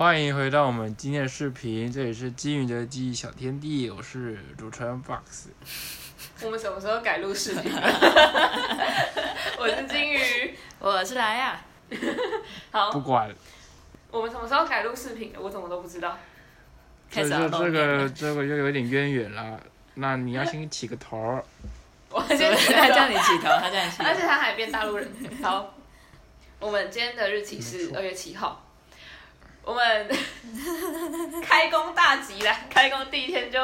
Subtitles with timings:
[0.00, 5.48] 欢迎回到我们今天的视频，这里是金鱼的记忆小天地，我是主持人 Box。
[6.42, 7.70] 我们什么时候改录视频？
[9.60, 11.60] 我是金鱼，我是来呀。
[12.70, 13.30] 好，不管，
[14.10, 15.38] 我们什么时候改录视频的？
[15.38, 16.16] 我怎么都不知道。
[17.10, 19.60] 这这这个这个又有点渊源了。
[19.96, 21.44] 那你要先起个头儿。
[22.08, 24.04] 我先他叫你起头，他叫你起头。
[24.04, 25.06] 而且他还变大陆人。
[25.42, 25.74] 好，
[26.58, 28.64] 我们今天的日期是二月七号。
[29.62, 30.08] 我们
[31.42, 32.56] 开工大吉啦！
[32.68, 33.60] 开工第一天就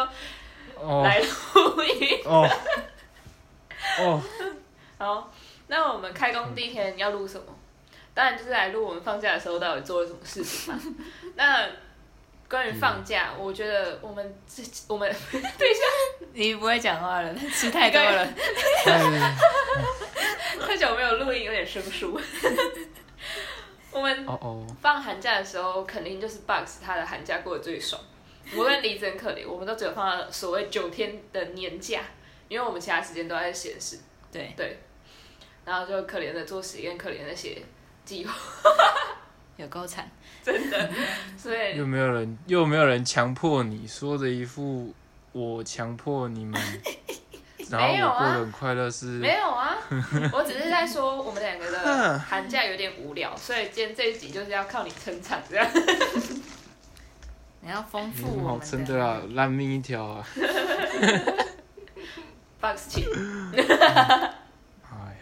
[1.02, 1.18] 来
[1.54, 2.20] 录音。
[2.24, 2.48] 哦。
[3.98, 4.23] 哦。
[4.98, 5.32] 好，
[5.68, 7.46] 那我们开工第一天要录什么？
[8.14, 10.80] 当然就是来录我们放假的时候到底做了什么事情嘛。
[11.37, 11.68] 那
[12.48, 18.26] 关于放假，我觉得我们这我们等一下，你不会讲话了，吃太多了。
[20.66, 22.18] 太久没有录音，有点生疏。
[23.96, 24.27] 我们
[24.80, 28.00] 放寒假的时候，肯定就是 Box 他的寒假过得最爽。
[28.54, 32.02] 无论离子很可怜，我们都只有放了所谓九天的年假，
[32.48, 33.98] 因为我们其他时间都在显示。
[34.30, 34.79] 对对，
[35.65, 37.62] 然后就可怜的做实验，可怜的写
[38.04, 38.35] 计划，
[39.57, 40.10] 有够惨，
[40.45, 40.90] 真的。
[41.38, 44.92] 所以又没有人，又没有人强迫你，说着一副
[45.32, 46.60] 我强迫你们。
[47.68, 49.07] 然后我过得，很快乐是？
[49.07, 49.55] 没有啊，
[50.32, 55.66] 我只是在说我们两个的寒假有点无聊，所以今天这一集就是要靠你撑场这样。
[57.60, 58.45] 你要丰富我们。
[58.45, 60.26] 好撑的啊，烂命一条啊。
[62.60, 63.04] Box 请。
[63.54, 63.62] 哎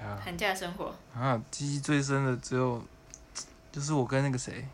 [0.00, 0.18] 呀。
[0.22, 0.94] 寒假生活。
[1.14, 2.82] 啊，记忆最深的只有，
[3.72, 4.66] 就是我跟那个谁，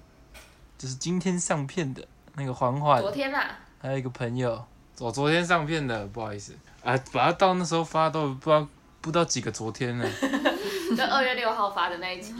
[0.77, 3.01] 就是今天上片的那个环环。
[3.01, 3.59] 昨天啊。
[3.81, 4.63] 还有一个朋友，
[4.99, 6.55] 我昨天上片的，不好意思。
[6.83, 8.67] 啊，把它到那时候发都不知道
[9.01, 10.11] 不知道几个昨天了。
[10.97, 12.35] 就二月六号发的那一集。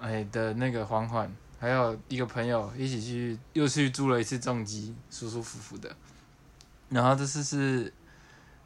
[0.00, 5.94] 哎的那个缓缓，还有一个朋友一起去又去租了一次重机，舒舒服服的。
[6.88, 7.92] 然后这次是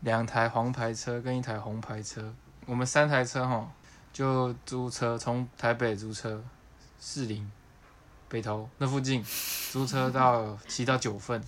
[0.00, 2.34] 两台黄牌车跟一台红牌车，
[2.66, 3.70] 我们三台车哈
[4.12, 6.42] 就租车从台北租车，
[7.00, 7.50] 士林、
[8.28, 9.24] 北投那附近
[9.72, 11.42] 租车到骑到九份，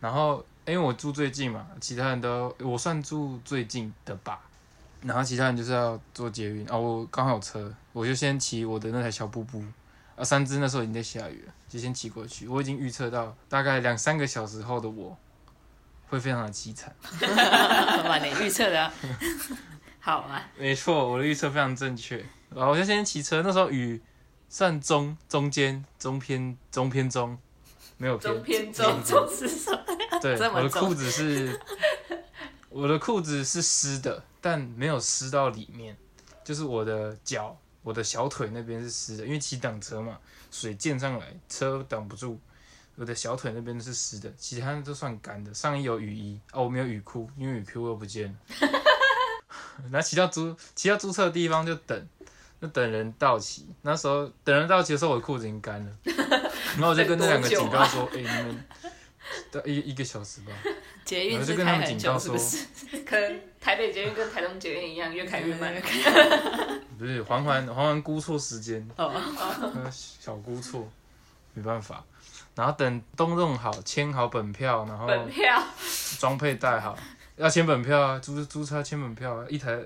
[0.00, 0.44] 然后。
[0.66, 4.40] 因为我住最近嘛，其他人都我算住最近的吧，
[5.02, 9.62] 然后其他人就是要坐捷运啊，我刚好有车，我就先骑我的那台小布布，
[10.16, 12.46] 啊，三只那时候已经在下雨了，就先骑过去。
[12.46, 15.16] 我已经预测到大概两三个小时后的我
[16.08, 16.94] 会非常的凄惨。
[18.08, 18.92] 哇，你预测的
[20.00, 20.46] 好啊？
[20.58, 22.24] 没错，我的预测非常正确。
[22.54, 24.00] 然后我就先骑车，那时候雨
[24.48, 27.38] 算中中间中偏中偏中。
[27.96, 29.78] 没有偏偏中中是什么？
[30.22, 31.60] 对，我的裤子是，
[32.70, 35.96] 我的裤子是湿的，但没有湿到里面，
[36.44, 40.16] 就是我的脚，我的小腿那边是湿的，因为骑挡车嘛，
[40.52, 42.38] 水溅上来，车挡不住，
[42.94, 45.52] 我的小腿那边是湿的，其他都算干的。
[45.52, 48.68] 上衣有雨衣，哦，我没有雨裤，因为雨裤又不见了。
[49.90, 52.08] 然后骑到租骑到租车的地方就等，
[52.62, 53.66] 就等人到齐。
[53.82, 55.92] 那时候等人到齐的时候，我的裤子已经干了。
[56.74, 58.64] 然后我就跟那两个警告说：“哎，你们，
[59.64, 60.52] 一一个小时吧。”
[61.10, 62.66] 捷运是开很久，是不是？
[63.04, 65.74] 可能台北捷运跟台东捷运一样，越开越慢。
[66.96, 68.88] 不是，环环环环估错时间，
[69.90, 70.88] 小估错，
[71.52, 72.04] 没办法。
[72.54, 75.60] 然后等东弄好，签好本票，然后本票
[76.20, 76.96] 装配带好，
[77.34, 79.76] 要签本票啊，租租车签本票啊，一台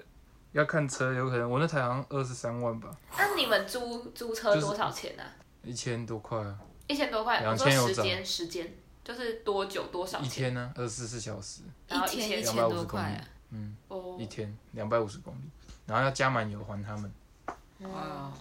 [0.52, 2.90] 要看车，有可能我那台好像二十三万吧。
[3.16, 5.22] 那你们租租车多少钱呢？
[5.62, 6.58] 一千多块啊！
[6.86, 8.70] 一千多块，两千时间时间
[9.04, 10.18] 就是多久多少？
[10.20, 10.72] 一天呢？
[10.74, 13.16] 二十四小时，然后一千两百五十公里，
[13.50, 13.76] 嗯，
[14.18, 15.42] 一天两百五十公里，
[15.86, 17.12] 然后要加满油还他们。
[17.80, 18.32] 哇，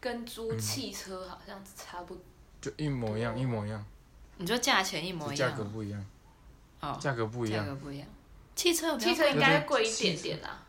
[0.00, 2.16] 跟租汽车好像差不，
[2.60, 3.84] 就一模一样，一模一样。
[4.38, 5.50] 你说价钱一模一样？
[5.50, 6.06] 价格不一样。
[6.80, 7.64] 哦，价格不一样。
[7.64, 8.08] 价格不一样。
[8.54, 10.62] 汽车汽车应该贵一点点啦。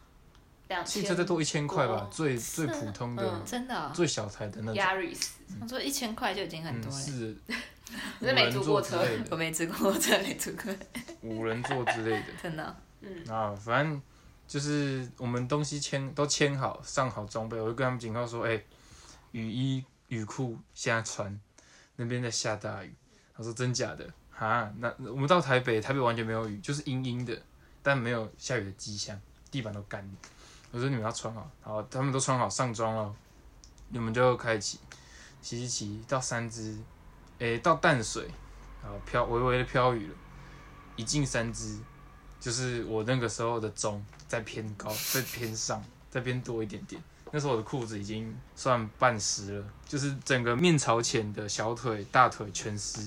[0.85, 5.15] 汽车再多一千块吧，最最普通的，真的，最小台的那种。
[5.59, 6.97] 他说一千块就已经很多了。
[6.99, 7.35] 是，
[8.19, 10.73] 是没坐过车，我没坐过车，没坐过。
[11.21, 12.25] 五人座之类的。
[12.43, 12.75] 真的。
[13.01, 13.23] 嗯。
[13.29, 14.01] 啊，反正
[14.45, 18.61] 就是我们东西签都签好，上好装备，我就跟他们警告说：“哎，
[19.31, 21.39] 雨衣、雨裤现在穿，
[21.95, 22.93] 那边在下大雨。”
[23.35, 24.05] 他说：“真假的？
[24.31, 27.41] 哈，那我们到台北，台北完全没有雨，就是阴阴的，
[27.81, 29.17] 但没有下雨的迹象，
[29.49, 30.05] 地板都干。”
[30.71, 33.15] 我说你们要穿好，好，他们都穿好上妆了，
[33.89, 34.77] 你们就开始，
[35.41, 36.77] 骑骑骑到三只，
[37.39, 38.27] 诶，到淡水，
[38.83, 40.13] 然后飘微微的飘雨了，
[40.95, 41.79] 一进三只，
[42.39, 52.99] 就是我那个时候的钟在偏高，在偏上，在偏多一点点，那时候我的裤子已经算半湿了，就是整个面朝前的小腿、大腿全湿，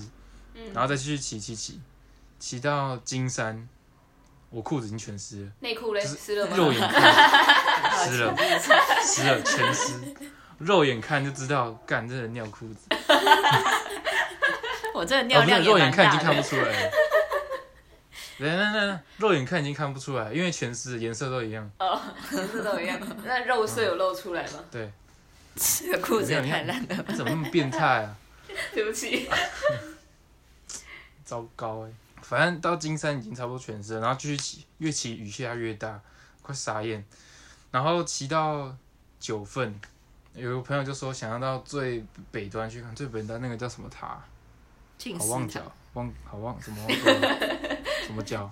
[0.73, 1.79] 然后再继续骑骑骑，
[2.39, 3.69] 骑到金山，
[4.51, 6.55] 我裤子已经全湿了，内裤嘞湿了吗？
[6.57, 8.35] 肉眼看湿了，
[9.01, 9.93] 湿了全湿，
[10.59, 12.87] 肉眼看就知道，干这人尿裤子。
[14.93, 16.91] 我这尿量肉眼看已经看不出来了。
[18.39, 21.71] 来来来，肉眼看已经看不出来，因为全湿，颜色都一样。
[21.79, 22.01] 哦，
[22.33, 22.99] 颜色都一样。
[23.23, 24.59] 那肉色有露出来吗？
[24.69, 24.91] 对。
[25.55, 27.03] 这个裤子太烂了。
[27.15, 28.15] 怎么那么变态啊？
[28.73, 29.29] 对不起。
[31.23, 31.91] 糟糕哎！
[32.21, 35.99] 反正到金山已经差不多全身，然后继续骑，越骑雨下越大，
[36.41, 37.03] 快傻眼。
[37.71, 38.75] 然后骑到
[39.19, 39.79] 九份，
[40.33, 44.21] 有个朋友就说想要到最北端去看最北端那个叫什么塔？
[45.17, 45.59] 好望角，
[45.93, 46.87] 望好望什么？
[48.05, 48.51] 什么叫？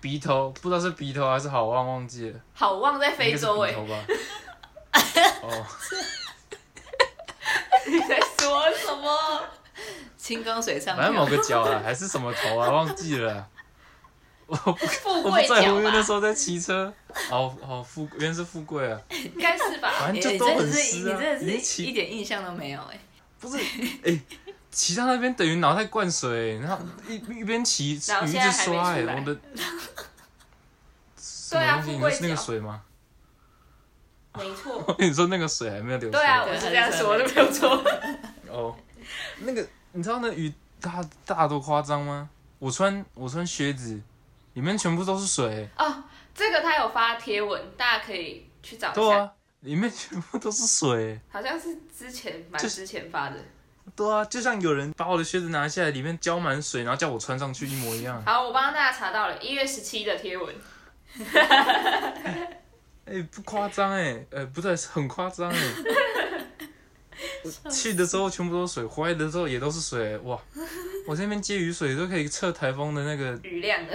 [0.00, 2.40] 鼻头，不知道是鼻头还是好望，忘记了。
[2.54, 3.74] 好望在非洲哎。
[5.42, 5.66] 哦。
[7.86, 9.44] 你在说什么？
[10.16, 10.96] 清宫水上。
[10.96, 13.48] 反正某个角啊，还是什么头啊，忘记了。
[14.46, 16.92] 我不，富贵在乎，因为那时候在骑车。
[17.28, 19.00] 好好富，原来是富贵啊。
[19.10, 19.92] 应该是吧。
[20.00, 21.18] 反正就都很湿啊。
[21.18, 22.98] 你真的是一点印象都没有哎。
[23.38, 23.62] 不是，
[24.04, 24.20] 哎。
[24.70, 26.78] 骑到那边等于脑袋灌水，然后
[27.08, 29.34] 一一边骑雨一直刷哎，我的
[31.50, 32.82] 对啊，你是那个水吗？
[34.38, 34.84] 没错。
[34.86, 36.10] 我跟你说那个水还没有流。
[36.10, 37.82] 对啊，我是这样说的，没有错。
[38.48, 38.76] 哦，
[39.40, 42.28] 那个你知道那雨大大多夸张吗？
[42.58, 44.00] 我穿我穿靴子，
[44.54, 45.68] 里面全部都是水。
[45.76, 46.02] 哦，
[46.34, 48.94] 这个他有发贴文，大家可以去找一下。
[48.94, 51.20] 对啊，里面全部都是水。
[51.30, 53.36] 好像是之前蛮之前发的。
[53.94, 58.20] 对啊，就像有人把我的靴子拿下来，里面浇满水，然后叫我穿上去一模一样。
[58.26, 60.54] 好，我帮大家查到了一月十七的贴文。
[63.06, 65.56] 哎，不夸张哎，呃，不对，很夸张哎。
[67.70, 70.38] 去的时候全部都是水，回来的时候也都是水，哇！
[71.06, 73.94] 我这边接雨水都可以测台风的那个雨量的。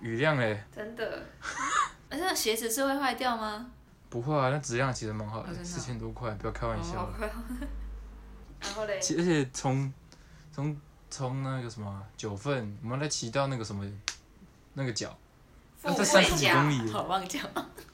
[0.00, 0.66] 雨量哎。
[0.74, 1.26] 真的。
[2.10, 3.70] 那鞋子是会坏掉吗？
[4.08, 7.08] 不会啊，那质量其实蛮好的，四千多块，不要开玩笑。
[8.60, 9.92] 然后嘞，而且从
[10.52, 10.76] 从
[11.08, 13.88] 从那个什么九份，我们来骑到那个什么
[14.74, 15.16] 那个角，
[15.82, 17.38] 那才三十几公里，好望角，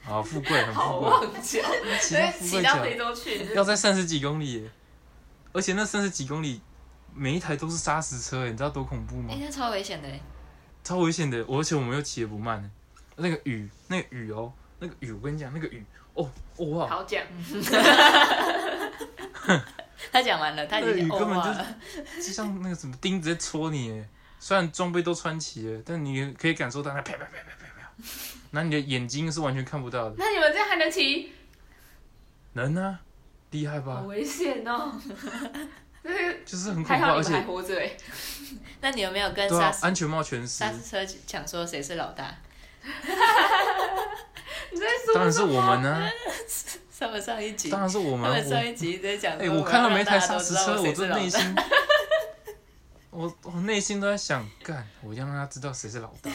[0.03, 1.61] 好富贵，很富贵，好望角，
[2.01, 4.69] 骑到非洲去，要在三十几公里，
[5.53, 6.61] 而且那三十几公里
[7.13, 9.29] 每一台都是砂石车，你知道多恐怖吗？
[9.31, 10.09] 哎，那超危险的，
[10.83, 12.69] 超危险的，而且我们又骑的不慢，
[13.15, 15.83] 那个雨，那个雨哦，那个雨，我跟你讲，那个雨，
[16.13, 17.23] 哦，哇，好讲。
[20.11, 21.49] 他讲完了，他已经根本就
[22.21, 24.03] 就像那个什么钉子在戳你，
[24.39, 27.56] 虽然装备都穿齐了，但你可以感受到那啪啪啪啪，
[28.51, 30.15] 那你的眼睛是完全看不到的。
[30.17, 31.33] 那你们这样还能骑？
[32.53, 32.99] 能啊，
[33.51, 33.95] 厉害吧？
[33.95, 34.91] 好危险哦！
[36.45, 37.91] 就是很恐怖，而且还活着哎。
[38.81, 40.59] 那你有没有跟刹安全帽全湿？
[40.59, 42.33] 刹车抢说谁是老大？
[44.71, 46.09] 你在说当然是我们呢。
[46.89, 47.69] 上不上一集？
[47.69, 48.23] 当然是我们。
[48.27, 49.37] 他们上一集在讲。
[49.37, 51.55] 哎，我看到每台砂石车，我这内心，
[53.11, 56.31] 我我内心都在想，干，我要让他知道谁是老大。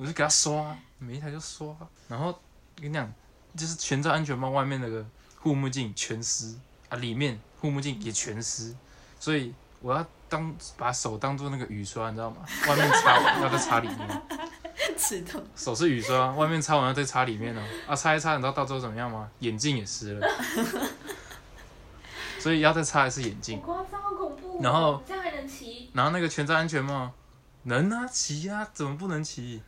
[0.00, 1.76] 我就给他刷，每一台就刷。
[2.08, 2.32] 然后
[2.74, 3.12] 跟你讲，
[3.54, 5.04] 就是全罩安全帽外面那个
[5.36, 6.56] 护目镜全湿
[6.88, 8.74] 啊，里面护目镜也全湿，
[9.18, 12.36] 所以我要当把手当做那个雨刷，你知道吗？
[12.66, 14.08] 外面擦完要再擦里面。
[15.54, 17.60] 手是雨刷，外面擦完要再擦里面哦。
[17.86, 19.28] 啊，擦一擦，你知道到最后怎么样吗？
[19.40, 20.26] 眼镜也湿了。
[22.38, 23.60] 所以要再擦一次眼镜。
[23.60, 24.62] 夸张，好恐怖。
[24.62, 25.90] 然后这样还能骑？
[25.92, 27.12] 然后那个全罩安全帽，
[27.64, 29.62] 能啊，骑啊，怎么不能骑？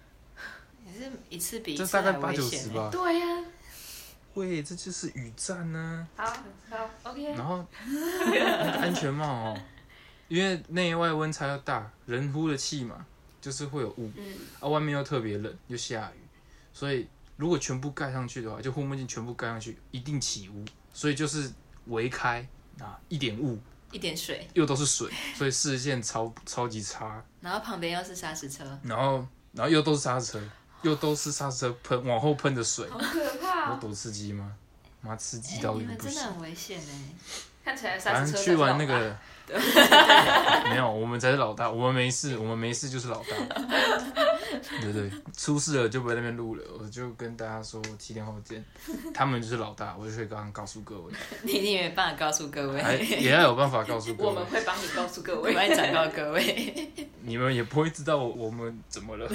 [0.92, 2.88] 也是一次比一次大概八九十吧。
[2.92, 3.44] 对呀。
[4.34, 6.08] 喂，这就是雨战呢。
[6.16, 6.24] 好，
[6.70, 7.34] 好，OK。
[7.34, 9.60] 然后那个安全帽哦，
[10.28, 13.06] 因为内外温差要大，人呼的气嘛。
[13.40, 14.08] 就是会有雾，
[14.60, 16.20] 啊，外面又特别冷，又下雨，
[16.72, 20.64] 所以如果全部盖上去的话，就护目镜全部盖上去，一定起雾。
[20.94, 21.50] 所以就是
[21.86, 22.46] 围开
[22.78, 23.58] 啊，一点雾，
[23.90, 27.20] 一点水，又都是水，所以视线超超级差。
[27.40, 30.40] 然后旁边又是砂石车，然后然后又都是砂石车，
[30.82, 33.70] 又都是砂石车喷往后喷的水，好可怕！
[33.70, 34.52] 有多刺激吗？
[35.00, 37.14] 妈刺激到一个不行，真的很危险哎。
[37.64, 39.16] 看起来砂石车去玩那个。
[40.70, 43.36] 没有，我们才是老大，我们没事，我们没事就是老大。
[44.80, 48.64] 对对，出事了就不在那边录了，我就跟大家说七天后见。
[49.12, 51.12] 他们就是老大，我就可以刚刚告诉各位。
[51.42, 52.80] 你你没办法告诉各位，
[53.20, 54.28] 也要有办法告诉各位。
[54.30, 56.92] 我们会帮你告诉各位，我会转告各位。
[57.20, 59.28] 你们也不会知道我我们怎么了。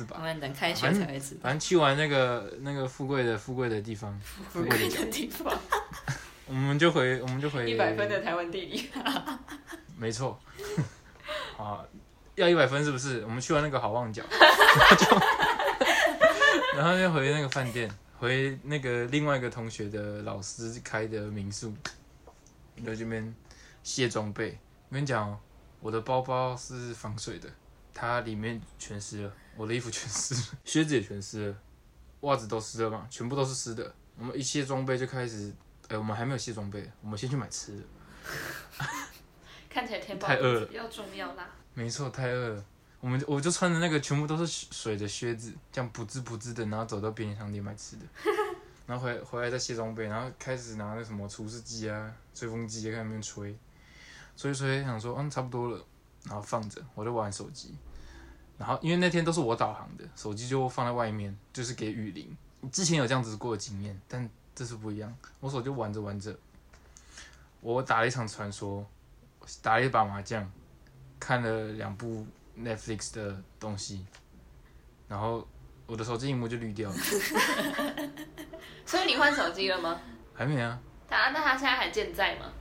[0.00, 0.16] 是吧？
[0.18, 1.40] 我们等开学才会知道。
[1.42, 5.52] 反正去完那个那个富贵的富贵的地方，富贵的地方，
[6.48, 8.90] 我们就回我们就回一百分的台湾地理。
[9.98, 10.40] 没错。
[11.58, 11.84] 啊，
[12.34, 13.22] 要一百分是不是？
[13.24, 14.22] 我们去完那个好望角，
[16.74, 21.74] 然后就回那个饭店，回那个另外一个同学的老师开的民宿，
[22.84, 23.34] 在这边
[23.82, 24.58] 卸装备。
[24.88, 25.38] 我跟你讲哦，
[25.80, 27.48] 我的包包是防水的，
[27.94, 31.56] 它里面全湿了，我的衣服全湿了， 靴子也全湿了，
[32.20, 33.94] 袜子都湿了嘛，全部都是湿的。
[34.18, 35.52] 我们一卸装备就开始，
[35.88, 37.82] 哎，我们还没有卸装备，我们先去买吃的。
[39.70, 41.48] 看起来天太饿了，要重要啦。
[41.74, 42.64] 没错，太饿了。
[43.00, 48.04] 我们我就穿着那个全部都是水的靴子，这样不滋不滋的，然后走到便利商店买吃的，
[48.86, 53.56] 然后回回来再卸装备，然后开始拿那什么除湿机啊、吹风机在那边吹，
[54.36, 55.82] 吹吹想说嗯差不多了，
[56.24, 57.74] 然后放着，我就玩手机。
[58.58, 62.36] 然后因为那天都是我导航的，手机就放在外面，就是给雨林。
[62.70, 66.36] 之前有这样子过的经验，但这次不一样，我手就玩着玩着，
[67.60, 68.86] 我打了一场传说。
[69.62, 70.48] 打了一把麻将，
[71.18, 72.24] 看了两部
[72.56, 74.06] Netflix 的东西，
[75.08, 75.48] 然后
[75.86, 76.96] 我的手机荧幕就绿掉了。
[78.84, 79.98] 所以你换手机了吗？
[80.34, 80.78] 还没啊。
[81.08, 82.52] 他那他现在还健在吗？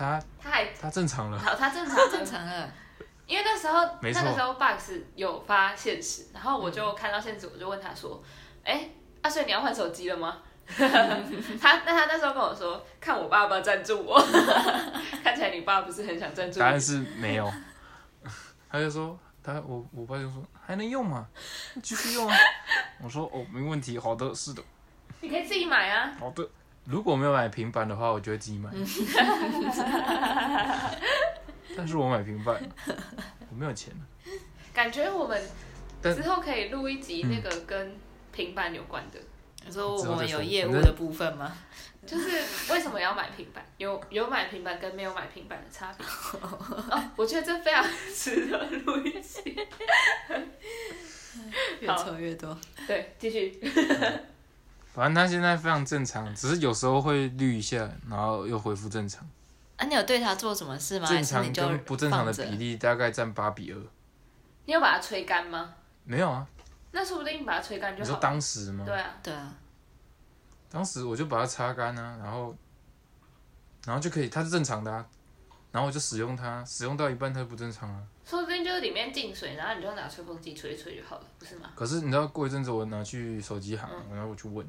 [0.00, 1.38] 他他还他正常了。
[1.38, 2.72] 好，他正常正常了。
[3.28, 8.20] 因为那时候那个时候 Box 有发现实，然后我就看到现实，我就问他说
[8.64, 8.88] ：“哎，
[9.20, 14.18] 阿所以你要换手机了吗？” 他那他那时候跟我说，看我爸爸赞助我，
[15.22, 16.58] 看起来你爸不是很想赞助。
[16.60, 17.52] 答案是没有，
[18.70, 21.28] 他就说他我我爸就说还能用吗？
[21.82, 22.36] 继续用啊。
[23.02, 24.62] 我说哦没问题，好的是的。
[25.20, 26.10] 你可以自己买啊。
[26.18, 26.48] 好的，
[26.90, 28.68] 如果没有买平板的话，我就会自己买。
[31.76, 32.60] 但是我买平板，
[33.48, 33.94] 我没有钱
[34.74, 35.40] 感觉我们
[36.02, 37.96] 之后可以录一集那个跟
[38.32, 39.20] 平板有关的。
[39.64, 41.52] 你说我们有业务的部分吗？
[42.06, 42.30] 就是
[42.72, 43.64] 为什么要买平板？
[43.76, 46.04] 有有买平板跟没有买平板的差别。
[46.40, 49.56] 哦，我觉得这非常值得录一集。
[51.78, 52.58] 越抽越多。
[52.86, 53.60] 对，继续。
[54.92, 59.28] 反正他现在非常正常，只是有时候会绿一下，然后又恢复正常。
[59.76, 61.08] 啊，你有对他做什么事吗？
[61.08, 63.78] 正常跟不正常的比例大概占八比二。
[64.66, 65.72] 你有把它吹干吗？
[66.04, 66.46] 没有啊。
[66.92, 68.04] 那说不定你把它吹干就好。
[68.04, 68.84] 你说当时吗？
[68.84, 69.54] 对啊，对啊。
[70.68, 72.54] 当时我就把它擦干啊，然后，
[73.86, 75.06] 然后就可以，它是正常的啊，
[75.72, 78.02] 然后我就使用它，使用到一半它就不正常了。
[78.24, 81.70] 说不定就是里面进水，然后你就拿吹风机吹一吹就好了，不是吗？
[81.74, 84.66] 可是你知道过一阵子我拿去手机行，然后我去问，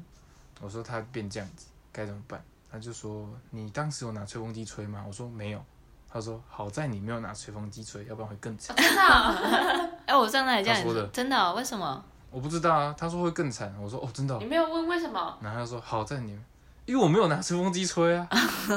[0.60, 2.42] 我说它变这样子该怎么办？
[2.70, 5.04] 他就说你当时有拿吹风机吹吗？
[5.06, 5.62] 我说没有。
[6.08, 8.76] 他说好在你没有拿吹风机吹，要不然会更惨。
[8.80, 9.90] 真的？
[10.04, 11.54] 哎，我上那里这样说的，真的？
[11.54, 12.04] 为什么？
[12.30, 13.74] 我不知道啊，他说会更惨。
[13.80, 14.36] 我说哦，真的。
[14.38, 15.38] 你没有问为什么？
[15.40, 16.38] 然后他说好在你，
[16.84, 18.28] 因为我没有拿吹风机吹啊。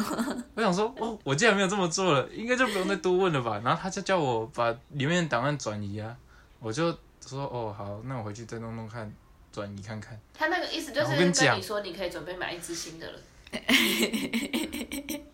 [0.56, 3.60] 我想说哦，我既然没有这么做了，应该就不用再多问了吧。
[3.64, 6.16] 然后他就叫我把里面的档案转移啊，
[6.60, 6.92] 我就
[7.26, 9.12] 说哦好，那我回去再弄弄看，
[9.52, 10.20] 转移看看。
[10.34, 13.20] 他那个意思就是跟你说，你可以准备买一支新的了。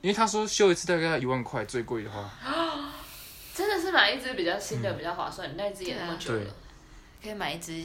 [0.01, 2.29] 因为他说修一次大概要一万块，最贵的话。
[3.53, 6.55] 真的是买一支比较新的比较划算，那支也那么久了。
[7.21, 7.83] 可以买一支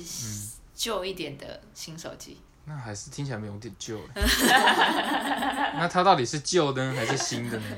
[0.74, 3.98] 旧一点的新手机，那还是听起来没有点旧。
[4.14, 7.76] 那它到底是旧呢，还是新的呢？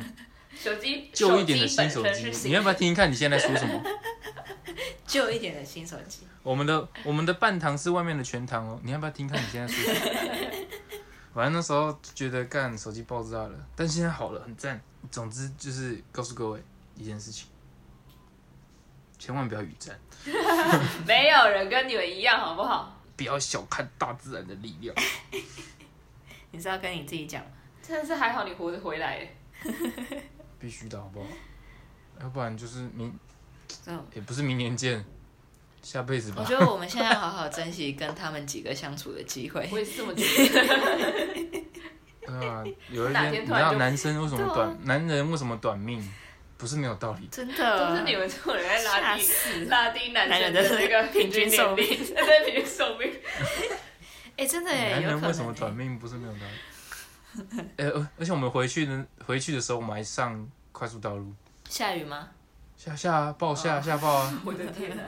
[0.57, 3.11] 手机旧一点的新手机，你要不要听听看？
[3.11, 3.81] 你现在说什么？
[5.07, 6.27] 旧一点的新手机。
[6.43, 9.41] 我们的我们的半糖是外面的全糖哦，你要不要听看？
[9.41, 10.11] 你现在说什么？
[11.35, 14.81] 反正那时候觉得干手机爆炸了，但现在好了，很赞。
[15.11, 16.61] 总之就是告诉各位
[16.97, 17.47] 一件事情，
[19.19, 19.97] 千万不要雨战。
[21.07, 22.98] 没有人跟你们一样，好不好？
[23.19, 24.97] 不要小看大自然的力量。
[26.53, 27.45] 你是要跟你自己讲
[27.83, 29.29] 真的是还好你活着回来。
[30.59, 31.27] 必须的好不好？
[32.21, 33.13] 要不然就是明，
[34.15, 35.05] 也不是明年见，
[35.83, 36.39] 下辈子吧。
[36.41, 39.69] 我觉得我们现在好好珍惜跟他们几个相处的机会。
[39.73, 40.65] 我也是这么觉得。
[42.27, 46.01] 对啊，有一天你知道男生为什么短，男人为什么短命？
[46.59, 49.25] 不是没有道理，真的都是你们这种人在拉低
[49.67, 53.11] 拉低男人的那个平均寿命，对平均寿命。
[54.37, 57.61] 哎，真的哎，男人为什么短命不是没有道理？
[57.77, 57.87] 哎，
[58.19, 61.33] 而且我们回去的回去的时候，我们还上快速道路。
[61.69, 62.29] 下雨吗？
[62.77, 64.39] 下下啊，暴下下暴啊！
[64.45, 65.03] 我的天哪！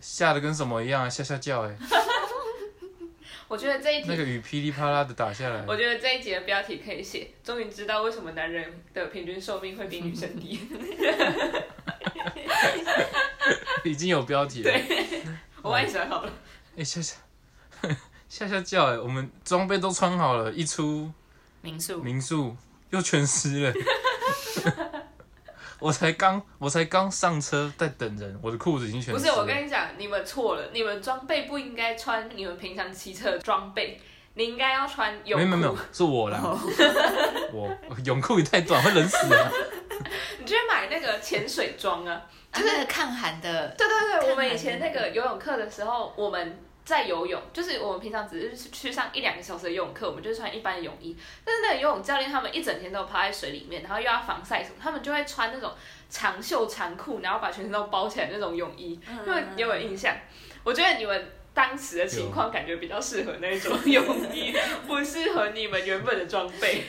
[0.00, 1.08] 下的跟什么一样啊？
[1.10, 1.76] 下下叫哎。
[3.50, 5.64] 我觉得这一题那个雨噼里啪啦的打下来。
[5.66, 10.60] 我觉得这一集的标题可以写：终于知道为什么男人的平均寿命会比女生低。
[13.82, 14.70] 已经有标题了。
[14.70, 15.24] 对，
[15.62, 16.32] 我帮你想好了。
[16.76, 17.16] 哎，下下
[18.28, 21.10] 下下叫哎，我们装备都穿好了，一出
[21.60, 22.56] 民宿民宿
[22.90, 23.74] 又全湿了。
[25.82, 29.18] 我才刚我才刚上车在等人，我的裤子已经全湿了。
[29.18, 33.98] 不是，我跟你讲，你们错了，你们装备不应该穿你们平常骑车的装备，
[34.34, 35.46] 你应该要穿泳裤。
[35.46, 36.38] 没有没有，是我啦，
[37.52, 39.50] 我泳裤也太短，会冷死啊。
[40.38, 42.20] 你去买那个潜水装啊，
[42.52, 43.68] 就是抗寒的。
[43.76, 46.58] 对对对，我们以前那个游泳课的时候，我们
[46.90, 51.16] 在游泳，就是我们平常只是去上一两个小时的游泳课，我们就穿一般的泳衣。
[51.44, 55.72] 但是那个游泳教练他们一整天都泡在水里面，然后又要防晒什么，他们就会穿那种
[56.10, 59.00] 长袖长裤，然后把全身都包起来那种泳衣，
[59.56, 60.14] 因为有印象。
[60.64, 64.52] 我觉得你们当时的情况感觉比较适合那种泳衣，
[64.86, 66.84] 不适合你们原本的装备。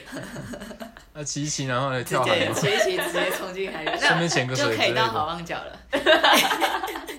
[1.14, 5.78] 那骑一骑，然后来跳海，骑一骑直接冲进海里，顺便潜个水就可以到好望角了。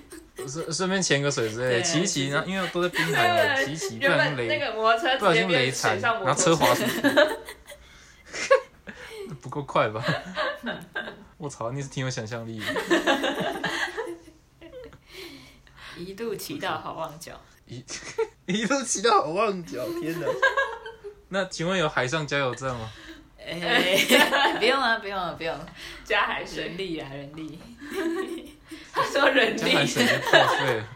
[0.48, 4.72] 顺顺便潜个水之类，骑一骑，然后因为都在冰海嘛， 骑一骑，不小心雷，
[5.20, 7.02] 不小心雷惨，然后车滑出去，
[9.42, 10.04] 不够快吧？
[11.38, 12.66] 我操，你是挺有想象力的。
[15.98, 17.84] 一度骑到好望角，一
[18.46, 20.28] 一度骑到好望角，天哪！
[21.30, 22.92] 那请问有海上加油站吗？
[23.38, 23.98] 哎，
[24.58, 25.56] 不用啊，不用啊，不用，
[26.06, 27.60] 加海水人力啊，人力。
[28.94, 29.74] 他说人力。
[29.74, 30.06] 破碎
[30.78, 30.88] 了。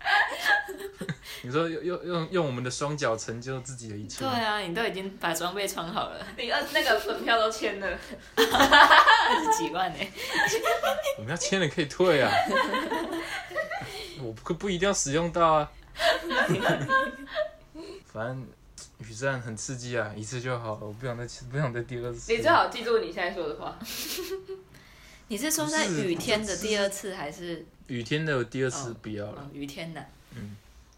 [1.42, 4.20] 你说用用用用我们的双脚成就自己的一切。
[4.20, 7.98] 对啊，你都已经把装备穿好了，你呃那个门票都签了，
[8.36, 9.98] 二十几万呢。
[11.16, 12.30] 我们要签了可以退啊。
[14.22, 15.70] 我不不一定要使用到啊。
[18.12, 18.46] 反正。
[19.08, 22.30] 雨战很刺激啊，一次就好了，我不想再不想再第二次。
[22.30, 23.78] 你最好记住你现在说的话。
[25.30, 27.64] 你是说在雨天的第二次还是？
[27.86, 29.48] 雨天的第二次不要了。
[29.52, 30.04] 雨天的。
[30.34, 30.56] 嗯。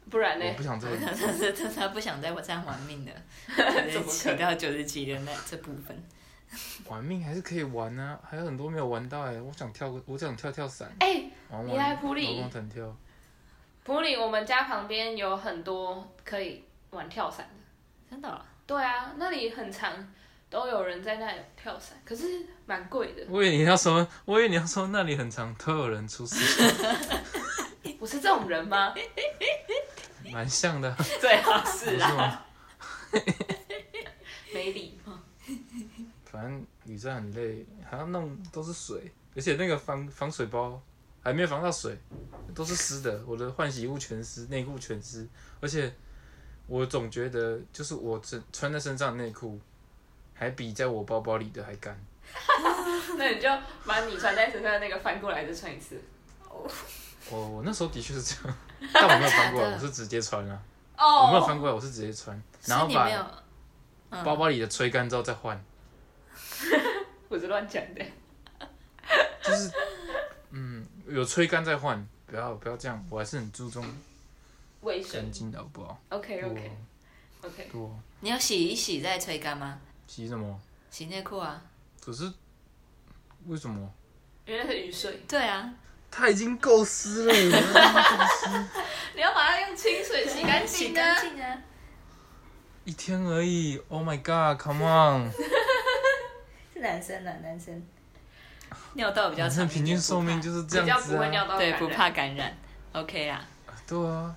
[0.09, 0.47] 不然呢？
[0.47, 0.89] 我不想再。
[0.97, 1.11] 他
[1.53, 3.13] 他他不想再这样玩命的，
[4.09, 5.95] 骑到九十几的那这部分。
[6.89, 10.91] 玩命还是可以玩啊，还有很多没有玩到哎，我想跳个，我想跳跳伞。
[11.01, 11.31] 哎，
[11.67, 12.27] 你来普里。
[12.37, 12.97] 高空弹跳。
[13.85, 18.11] 普里，我们家旁边有很多可以玩跳伞的。
[18.11, 18.45] 真的？
[18.67, 19.93] 对啊，那里很长，
[20.53, 23.25] 都有人在那里跳伞，可是蛮贵的。
[23.31, 26.37] 我以为你要说，我以为你要说那里很长，都有人出事。
[27.99, 28.95] 我是这种人吗？
[30.31, 30.95] 蛮像的。
[31.19, 32.45] 最好是啊。
[34.53, 35.19] 没礼貌。
[36.27, 40.79] 反正女生很累，还要弄都是水，而且那个防防水包
[41.23, 41.97] 还没有防到水，
[42.55, 43.25] 都是湿的。
[43.27, 45.27] 我的换洗物全湿，内裤全湿，
[45.63, 45.91] 而且。
[46.69, 49.61] 我总觉得，就是我穿穿在身上的内裤，
[50.43, 51.97] 还比在我包包里的还干。
[53.17, 53.49] 那你就
[53.87, 56.03] 把你穿在身上的那个翻过来再穿一次。
[57.31, 58.57] 我我那时候的确是这样，
[58.93, 60.61] 但我没有翻过来，我是直接穿啊。
[60.99, 61.27] 哦。
[61.27, 65.65] 我没有翻过来，我是直接穿，然后把包包里的吹干之后再换。
[67.29, 68.05] 我是乱讲的。
[69.45, 69.71] 就是，
[70.51, 73.87] 嗯，有吹干再换，不要不要这样，我还是很注重
[74.81, 75.23] 卫生。
[75.23, 76.73] 干净的好不好？OK OK
[77.43, 77.69] OK。
[77.71, 77.97] 多。
[78.19, 79.79] 你要洗一洗再吹干吗？
[80.15, 80.61] 洗什么？
[80.91, 81.59] 洗内裤啊。
[81.99, 82.31] 可是，
[83.47, 83.91] 为什么？
[84.45, 85.23] 因为是雨水。
[85.27, 85.73] 对啊。
[86.11, 87.33] 它已经够湿了，
[89.15, 91.63] 你 要把它用清水洗干净啊。
[92.85, 95.33] 一天而已，Oh my God，Come on。
[96.75, 97.83] 是男生啊，男生。
[98.93, 99.67] 尿道比较长。
[99.67, 101.57] 平均寿命就是这样子啊。
[101.57, 102.55] 对，不怕感染。
[102.93, 103.49] OK 啊。
[103.87, 104.37] 对啊，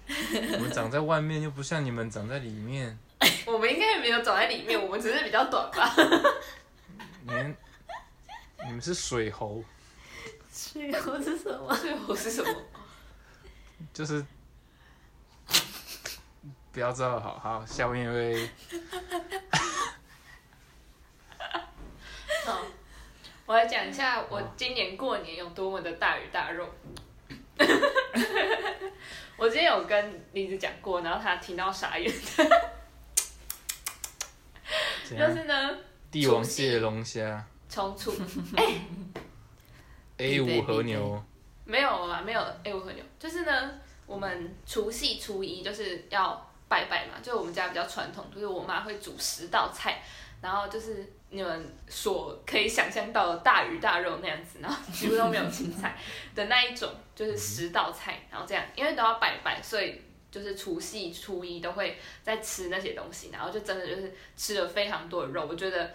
[0.53, 2.97] 我们长在外面又不像你们长在里面。
[3.45, 5.95] 我们应该也没有走在里面，我们只是比较短吧。
[7.25, 7.55] 你们，
[8.65, 9.63] 你们是水猴。
[10.51, 11.73] 水猴是什么？
[11.75, 12.53] 水猴是什么？
[13.93, 14.25] 就是，
[16.71, 18.49] 不要知道，好好，下面一位。
[22.45, 22.61] 好，
[23.45, 26.67] 我来讲一下我今年过年有多么的大鱼大肉。
[29.37, 32.13] 我今天有跟李子讲过，然后他听到傻眼。
[35.11, 35.77] 就是呢，
[36.09, 37.45] 帝王蟹龙虾。
[37.69, 38.13] 冲醋。
[38.57, 38.63] 哎。
[40.17, 41.21] A 五和牛。
[41.65, 43.03] 没有啊，没有 A 五和牛。
[43.19, 43.71] 就是呢，
[44.05, 50.01] 我们除夕初一就是要拜拜嘛，就我们家比较传统，就是我妈会煮十道菜，
[50.41, 55.97] 然后就是你们所可以想象到的大鱼大肉那样子，然后几乎都没有青菜
[56.33, 56.89] 的那一种。
[57.15, 60.01] 就是十道菜，然后这样，因为都要拜拜，所以
[60.35, 65.47] 就是除夕初一都会在吃那些东西，然后就真的就是吃了非常多的肉。
[65.49, 65.89] 我觉得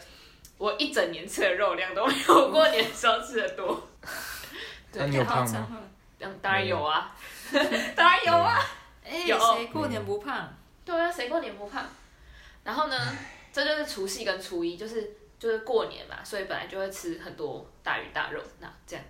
[0.57, 3.87] 我一整年吃的肉量都没有过年时候吃的多。
[4.95, 5.83] 那你有胖吗？
[6.41, 7.15] 当然有啊，
[7.95, 8.59] 当然有啊，
[9.27, 10.51] 有谁过年不胖？
[10.87, 11.85] 对啊，谁过年不胖？
[12.65, 12.97] 然后呢，
[13.53, 18.43] 这就是除夕跟初一，就是就是过年嘛，所以本来就会吃很多大鱼大肉。
[18.59, 19.05] 那这样，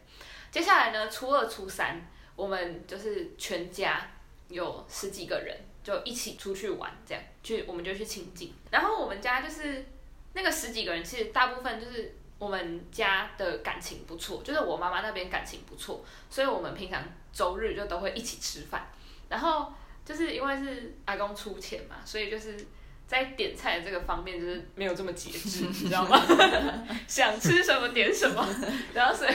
[0.50, 4.04] 接下来呢，初二、初三，我们就是全家
[4.50, 8.52] 有十几个人就一起出去玩，这样去我们就去清境。
[8.70, 9.86] 然后我们家就是
[10.34, 18.90] 那个十几个人，其实大部分就是我们家的感情不错，就是我妈妈那边感情不错，所以我们平常周日就都会一起吃饭。
[19.28, 19.72] 然后
[20.04, 22.66] 就是因为是阿公出钱嘛，所以就是。
[23.10, 26.16] 在点菜的这个方面，就是没有这么节制，你知道吗？
[27.08, 28.48] 想吃什么点什么，
[28.94, 29.34] 然后所以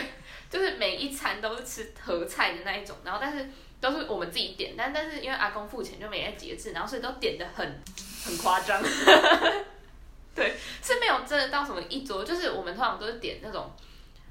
[0.56, 3.46] 就是每一餐都是吃合菜的那一种，然后但是
[3.82, 7.82] 都是我们自己点，但但是因为阿公付钱就没在节制，然后所以都点的很
[8.24, 8.82] 很夸张，
[10.34, 13.70] 对，是没有真的到什么一桌，就是我们通常都是点那种，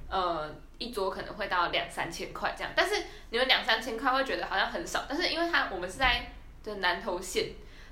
[0.08, 2.94] 呃，一桌可能会到两三千块这样，但是
[3.28, 6.32] 你们两三千块会觉得好像很少，但是因为它我们是在
[6.62, 7.50] 的南投县，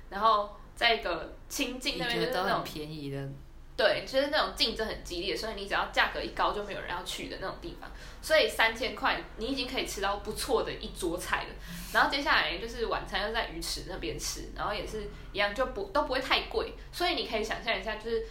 [0.09, 0.49] 然后。
[0.75, 3.29] 在一个清境那边就是那种便宜的，
[3.75, 7.89] 对，就是那种竞争很激烈，所以你只要价格一高就没有人要去的那种地方。
[8.21, 11.49] 所以三千块你已经可以吃到不错的一桌菜了。
[11.91, 16.73] 然后接下来就是晚餐又在鱼池那边吃，然后也是一样就不都不会太贵。
[16.91, 18.23] 所以你可以想象一下，就是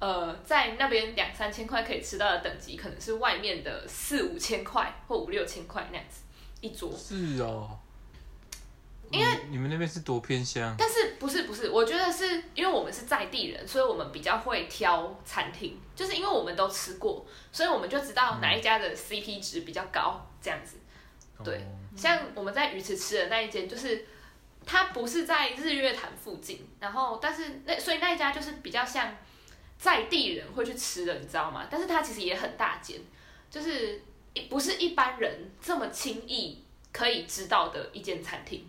[0.00, 6.22] 呃在那边两三千块可以吃到的等级，可能是外面的四五千块或五六千块那样子
[6.60, 6.92] 一桌。
[6.94, 7.79] 是哦。
[9.10, 20.76] 因为你们那边是多偏乡，但是不是不是，我觉得是因为我们是在地人，所以我们比较会挑餐厅，就是因为我们都吃过，所以我们就知道哪一家的 CP 值比较高，这样子。
[21.42, 24.06] 对，像我们在鱼池吃的那一间，就是
[24.64, 29.16] 它不是在日月潭附近，然后但是那所以那一家就是比较像
[29.76, 31.66] 在地人会去吃的，你知道吗？
[31.68, 33.00] 但是它其实也很大间，
[33.50, 34.00] 就是
[34.48, 38.64] 不是一般人这么轻易可以知道的一间餐厅。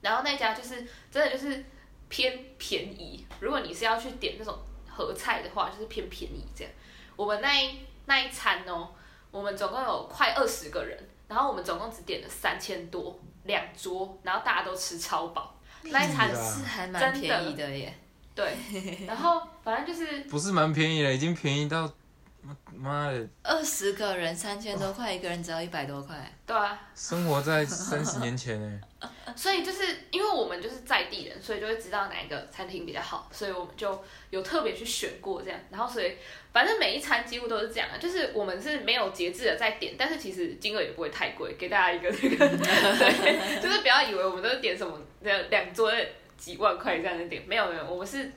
[0.00, 1.64] 然后那家就是真的就是
[2.08, 4.56] 偏便宜，如果你是要去点那种
[4.88, 6.72] 合菜的话，就是偏便宜这样。
[7.16, 8.88] 我们那一那一餐哦，
[9.30, 15.54] 我们总共有快二十个人，然后我们总共只点了三千多两桌，然后大家都吃超饱。
[15.82, 17.94] 那一餐是还蛮便宜的耶。
[18.34, 18.56] 对，
[19.06, 21.90] 然后反正就是不是蛮便宜的，已经便宜到。
[22.74, 23.28] 妈的！
[23.42, 26.16] 二十个人三千多块，一个人只要一百多块。
[26.46, 26.80] 对啊。
[26.94, 28.80] 生活在三十年前呢。
[29.36, 35.60] 所以就是因为我们就是在地人，所以就会知道哪一个餐厅比较好，所以我们就有特别去选过这样。
[35.70, 36.16] 然后所以
[36.52, 42.48] 反正每一餐几乎都是这样啊，就是我们是没有节制的在点，但是其实金额也不会太贵，给大家一个那个，
[42.98, 45.92] 对，就是不要以为我们都是点什么两两桌
[46.36, 48.32] 几万块这样的点，没有没有，我们是。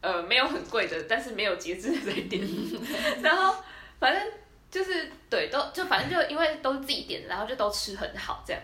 [0.00, 2.42] 呃，没有很贵的，但是没有节制的在点，
[3.22, 3.54] 然后
[3.98, 4.32] 反正
[4.70, 8.62] 就是对，都就反正就因为都是自己点，然后就都吃很好这样，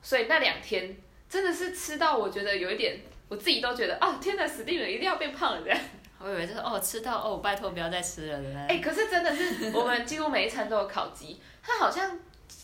[0.00, 0.96] 所以那两天
[1.28, 5.78] 真的是吃到我觉得有一点，我自己都觉得哦天哪，死定了，一定要变胖了这样。
[6.18, 12.18] 我以为就是哦吃到哦拜托不要再吃了的哎，可是真的是我们几乎每一餐都有烤鸡，它好像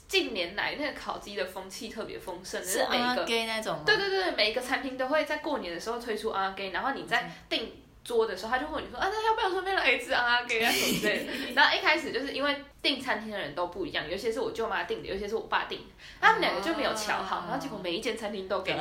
[0.06, 7.70] 近年来那个烤鸡的风气特别丰盛，是每一个那种，对对对，每一个餐厅都会在过年的时候推出阿给，然后你在订。
[8.08, 10.42] 桌的时候，他就问你说：“啊，那要不要顺便来吃啊？
[10.44, 11.32] 给啊什么之类的。
[11.54, 15.84] ”然后一开始就是因为订餐厅的人都不一样，有些是我舅妈订的，有些是我爸订的，
[16.18, 18.74] 他们两个就没有瞧好，然后结果每一间餐厅都给，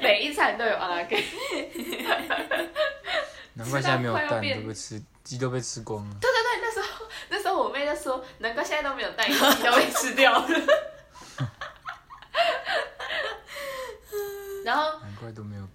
[0.00, 1.24] 每一餐都有啊给。
[3.54, 6.16] 难怪现在没有蛋，都被吃鸡都被吃光了。
[6.20, 10.48] 对对对，那时候那时候我妹就说：“难怪现在都没有蛋，鸡都被吃掉了。”
[14.64, 15.67] 然后难怪都没有蛋。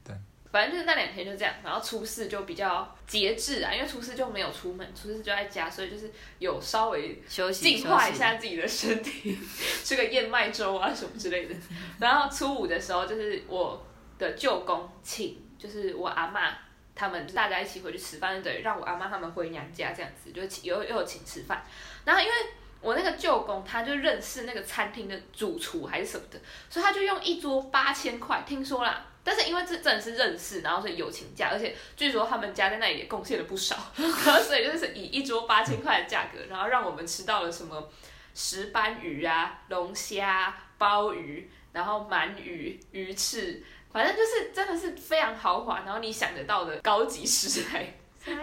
[0.54, 9.36] 反正就是那两天就这样，然后初四就比较节制啊，因为初四就没有出门，初四就在家，所以就是有稍微休息，净化一下自己的身体，
[9.84, 11.56] 吃个燕麦粥啊什么之类的。
[12.00, 13.84] 然后初五的时候，就是我
[14.20, 16.56] 的舅公请，就是我阿妈
[16.94, 21.66] 他们大家一起回去吃饭，等于让我阿妈他们回娘家这样子，就请又又有请吃饭。
[22.06, 22.34] 然后因为
[22.80, 26.40] 我那个舅公他就认识那个餐厅的主厨还是什么的，
[26.70, 29.08] 所以他就用一桌八千块，听说啦。
[29.26, 37.90] 但是因为这真的是认识，然后所以友情价，而且据说他们家在那里也贡献了不少， 所以就是以一桌八千块的价格，然后让我们吃到了什么
[38.34, 47.94] 石斑鱼啊、龙虾、鲍鱼，然后鳗鱼、鱼翅，反正就是真的是非常豪华，然后你想得到的高级食材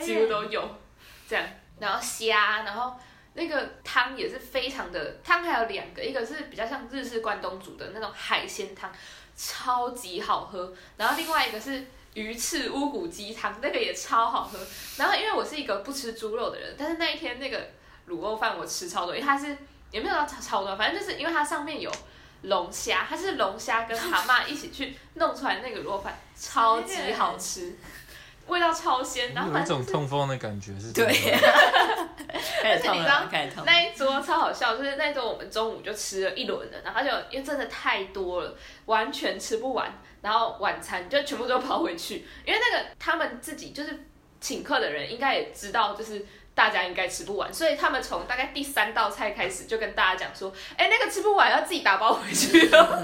[0.00, 0.66] 几乎都有，
[1.28, 1.44] 这样，
[1.78, 2.96] 然后虾，然后
[3.34, 8.90] 那个汤也是非常的，汤还有两个，一个是比较像日式关东煮的那种海鲜汤。
[9.42, 14.58] 超级好喝，然后另外一个是鱼翅乌骨鸡汤，那个也超好喝。
[14.98, 17.70] 然后因为我是一个不吃猪肉的人，但是那一天那个
[18.08, 19.56] 卤肉饭我吃超多，因为它是
[19.90, 21.90] 也没有到超超多，反正就是因为它上面有
[22.42, 27.74] 龙虾，它是龙虾跟蛤蟆一起去弄出来那个卤肉饭，超级好吃，
[28.50, 29.32] 味道超鲜。
[29.32, 30.92] 然后有一种痛风的感觉是。
[30.92, 31.06] 对。
[32.62, 33.22] 而且你知道
[33.64, 43.98] 那一桌超好笑，就是那一桌我们中午就吃了一轮了，然后就因为真的太多了，完全吃不完，然后晚餐就全部都跑回去，因为那个他们自己就是
[44.40, 46.26] 请客的人应该也知道，就是。
[46.60, 53.02] 大家应该吃不完，所以他们从大概第三道菜开始就跟大家讲说：“哎，那个吃不完要自己打包回去哦。”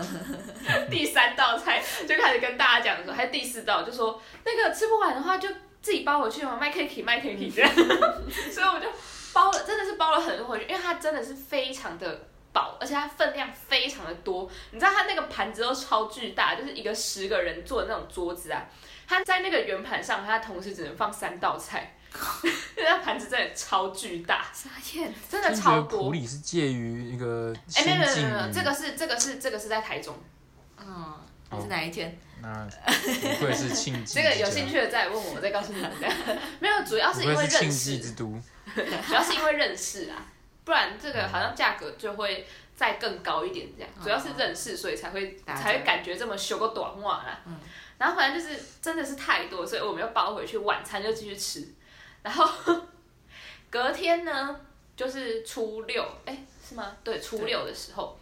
[0.92, 5.48] 第三道菜就开始跟大家讲说，还第四道就说那个吃不完的话就
[5.80, 7.74] 自己包回去嘛，卖 cake 卖 cake 这样。
[8.52, 8.86] 所以我就
[9.32, 14.50] 包了，真的是包了很多回去，因为它真的是非常的饱，而且它分量非常的多。
[14.72, 18.66] 你知道它那个盘子都超巨大，就是一个十个人坐的那种桌子啊，
[19.08, 21.94] 它在那个圆盘上，它同时只能放三道菜。
[23.06, 24.44] 盘子真的超巨大，
[25.30, 26.02] 真的超多。
[26.02, 30.12] 普里是介于一个哎，没有没有没有，这个是这个是这个是在台中，
[30.76, 31.14] 嗯，
[31.60, 32.18] 是哪一天？
[32.42, 32.68] 那
[33.38, 35.88] 不会是庆 这个有兴趣的再问我，我再告诉你们。
[36.58, 40.26] 没有，主要是因为认识， 主要是因为认识啊，
[40.64, 43.90] 不然这个好像价格就会再更高一点这样。
[44.02, 47.40] 主要是认识，所以才会才会感觉这么修个短袜啦。
[47.46, 47.56] 嗯，
[47.98, 51.68] 然后反正就是真的是太多，所以我们又包回去，晚餐就继续吃。
[52.22, 52.44] 然后
[53.76, 54.58] 隔天呢，
[54.96, 56.34] 就是初六，哎，
[56.66, 56.96] 是吗？
[57.04, 58.18] 对，初六的时候，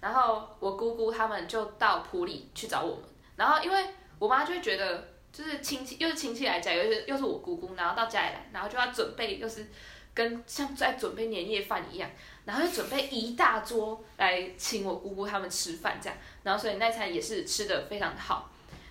[0.00, 3.04] 然后我姑姑他们就到普里去找我们。
[3.34, 3.84] 然后因为
[4.20, 9.66] 我妈就会觉得，就是亲戚又是亲戚来家，又是又是我姑姑，然后到家里来，然后就要准备，又是
[10.14, 12.08] 跟像在准备年夜饭一样，
[12.44, 16.16] 然后就准备一大桌来请我姑姑他们吃饭这样。
[16.44, 18.48] 然后所以那餐也是吃的非常好。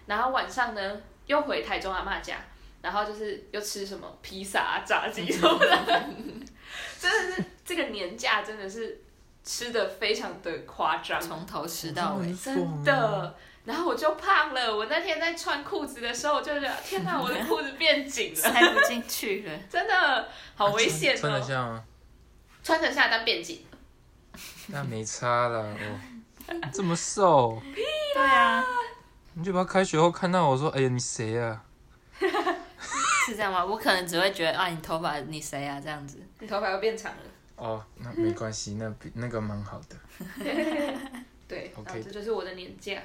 [0.08, 2.36] 然后晚上呢，又回台中阿妈家。
[2.81, 6.09] 然后就是又吃什么披萨、炸鸡 什么的，
[6.99, 9.01] 真的是这个年假真的是
[9.43, 13.35] 吃的非常的夸张，从头吃到尾，真的。
[13.63, 21.19] 然后我就胖了，我那天在穿裤子的时候，我就觉得天哪，我的裤子变紧了，塞不进去了， 真的好危险哦。
[21.19, 21.83] 穿得下吗？
[22.63, 23.63] 穿得下，但变紧
[24.67, 27.61] 那没差了哦，这么瘦。
[28.15, 28.65] 对啊。
[29.35, 31.63] 你就把开学后看到我说，哎呀，你谁啊？
[33.25, 33.63] 是这样吗？
[33.63, 35.79] 我可能只会觉得啊，你头发你谁啊？
[35.79, 37.23] 这样子，你头发又变长了。
[37.55, 39.95] 哦，那没关系，那比那个蛮好的。
[41.47, 42.99] 对，OK，这就是我的年假，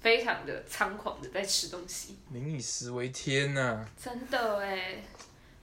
[0.00, 2.18] 非常的猖狂的在吃东西。
[2.28, 3.86] 民以食为天呐。
[3.96, 5.02] 真的哎，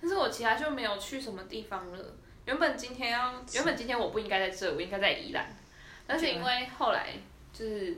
[0.02, 2.14] 但是我其他就没有去什么地方了。
[2.46, 5.46] 原本今天要，原本今天我不应该在这，我应该在宜兰，
[6.08, 7.10] 但是因为后来
[7.54, 7.96] 就是。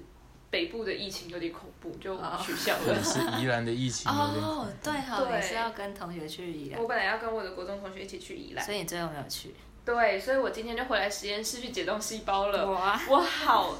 [0.51, 3.01] 北部的疫情有点恐怖，就取消了。
[3.01, 6.81] 是宜兰的疫情有点哦，对哈，你是要跟同学去宜兰。
[6.81, 9.55] 我本来要跟我的国中同学一起去宜兰，所以你最后没有去。
[9.85, 12.69] 对，所以我今天就回来实验室去解冻细胞了。
[12.69, 13.75] 哇，我好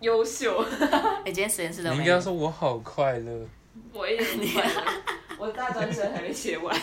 [0.00, 0.64] 优秀。
[1.24, 3.46] 哎，今天实验室都你应该说我好快乐。
[3.92, 4.82] 我也很快乐。
[5.38, 6.74] 我大专生还没写完。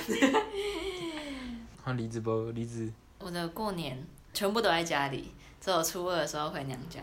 [1.83, 2.51] 换离子不？
[2.51, 2.89] 离子。
[3.17, 6.99] 我的过年全部都在家里，只有初二的时候回娘家。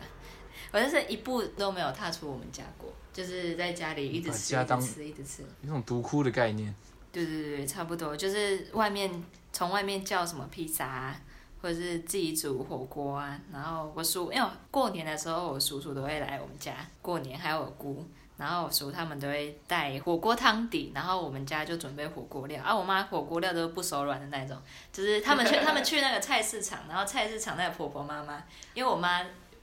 [0.73, 5.45] 我就是一步都没有踏出我们家过，就是在家里一直吃，一直吃，一直吃。
[5.63, 6.75] 有种独窟的概念。
[7.13, 9.11] 对对对差不多，就是外面
[9.53, 11.21] 从外面叫什么披萨啊，
[11.61, 13.37] 或者是自己煮火锅啊。
[13.53, 18.07] 然后我叔，因为过年的时候我叔叔都会来我们家过年，还有我姑，
[18.37, 22.63] 然后我叔他们都会带火锅汤底，然后我们家就准备火锅料。
[22.63, 24.57] 啊，我妈火锅料都是不手软的那种，
[24.93, 28.41] 就是他们去他们去那个菜市场，然后菜市场那个婆婆妈妈，
[28.73, 29.21] 因为我妈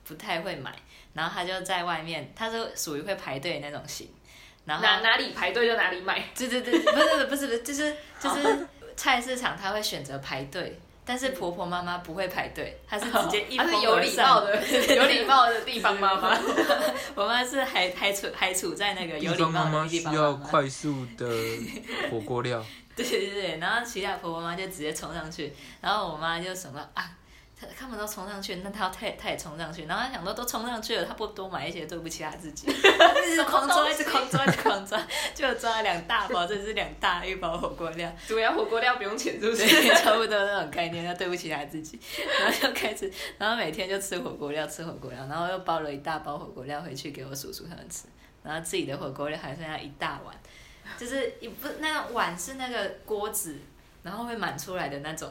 [0.08, 0.74] 不太会买。
[1.14, 4.08] 然后他就在外面，他是属于会排队那种型，
[4.66, 6.24] 然后哪哪里排队就哪里买。
[6.38, 14.62] 对对对，不是不是不是，就是 就是菜市场他会选择排队，但是婆婆妈妈不会排队，她是直接一是有礼貌的
[14.96, 16.38] 有礼貌的地方妈妈。
[17.16, 21.28] 我妈是还还处还处在那个有礼貌的地方需要快速的
[22.12, 22.64] 火锅料。
[22.96, 27.10] 对对对，然后其他婆婆妈就直接冲上去，然后我妈就什么啊。
[27.60, 39.66] 他他们都冲上去，那他他也他也冲上去，然后他想到都冲上去了，他不多买一些对不起他自己， 一直狂抓， 一直狂抓，一直狂抓，就抓了两大包，这是两大一包火锅料，主要火锅料不用钱，是不是？
[39.96, 42.00] 差不多那种概念，他对不起他自己，
[42.40, 48.04] 然后就开始，然后每天就吃火锅料，吃火锅料，然后又包了一大包火锅料回去给我叔叔他们吃，
[48.44, 50.36] 然后自己的火锅料还剩下一大碗，
[50.96, 53.56] 就是也不那个碗是那个锅子，
[54.04, 55.28] 然后会满出来的那种。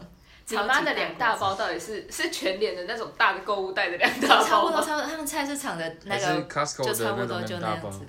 [0.49, 6.43] 你妈的两大包到底是是全脸的那种大的购物袋的两大包差不多，差不多，他们菜市场的那个
[6.85, 8.01] 就差不多就那样子。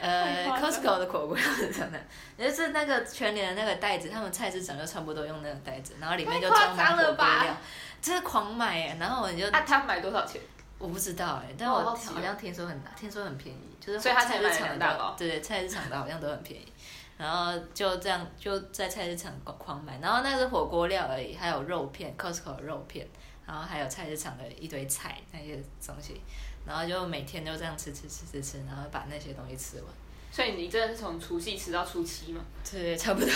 [0.00, 2.00] 呃，Costco 的火锅是真的，
[2.36, 7.56] 也就是那个全脸的那个袋子，他们菜市场就差不多用那个袋子，然后里面就装满火锅料，
[8.00, 8.96] 真的狂买哎！
[8.98, 10.40] 然后我就啊，他买多少钱？
[10.78, 16.72] 我不知道哎，但我好像听说很听说很便宜，就是所以他才市场的，对对，菜市场的好像都很便宜。
[17.18, 23.06] 然后就这样就在菜市场狂买，然后那是火锅料而已，还有肉片，Costco 的肉片，
[23.46, 26.20] 然后还有菜市场的一堆菜那些东西，
[26.66, 29.86] 然后就每天都这样吃吃吃吃吃，然后把那些东西吃完。
[30.32, 32.40] 所以你真的是从除夕吃到初七吗？
[32.68, 33.28] 对，差不多。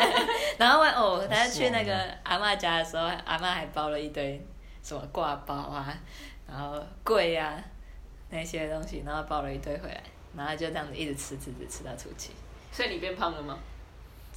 [0.58, 4.38] 然后我哦，他去那个阿妈家的时候，阿妈还包了一堆
[4.82, 5.98] 什么挂包啊，
[6.46, 7.58] 然后柜啊
[8.28, 10.02] 那些东西，然后包了一堆回来，
[10.36, 12.32] 然后就这样子一直吃吃吃吃到初七。
[12.74, 13.56] 所以你变胖了吗？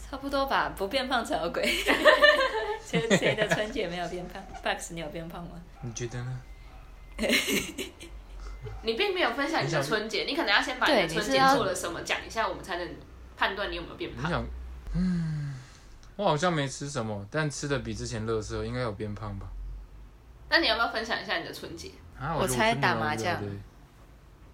[0.10, 1.64] 差不多吧，不变胖才有鬼。
[2.86, 5.60] 谁谁的春节没有变胖？Box，你有变胖吗？
[5.82, 6.40] 你觉得呢？
[8.84, 12.88] 你并没有分享你的春节，你可能要先把你的春节做了什么讲一下，我们才能
[13.36, 14.46] 判断你有没有变胖。
[14.94, 15.56] 嗯，
[16.16, 19.48] 我好像没吃什么，但吃的比之前乐色，应该有变胖吧？
[20.50, 21.92] 那你要不要分享一下你的春节？
[22.40, 23.42] 我猜打麻将。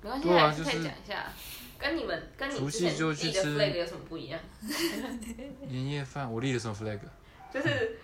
[0.01, 1.25] 没关系，还是可以讲一下。
[1.83, 4.39] 跟你们跟你之前立的 flag 有什么不一样？
[5.67, 6.97] 年夜饭，我立了什么 flag？
[7.53, 7.97] 就是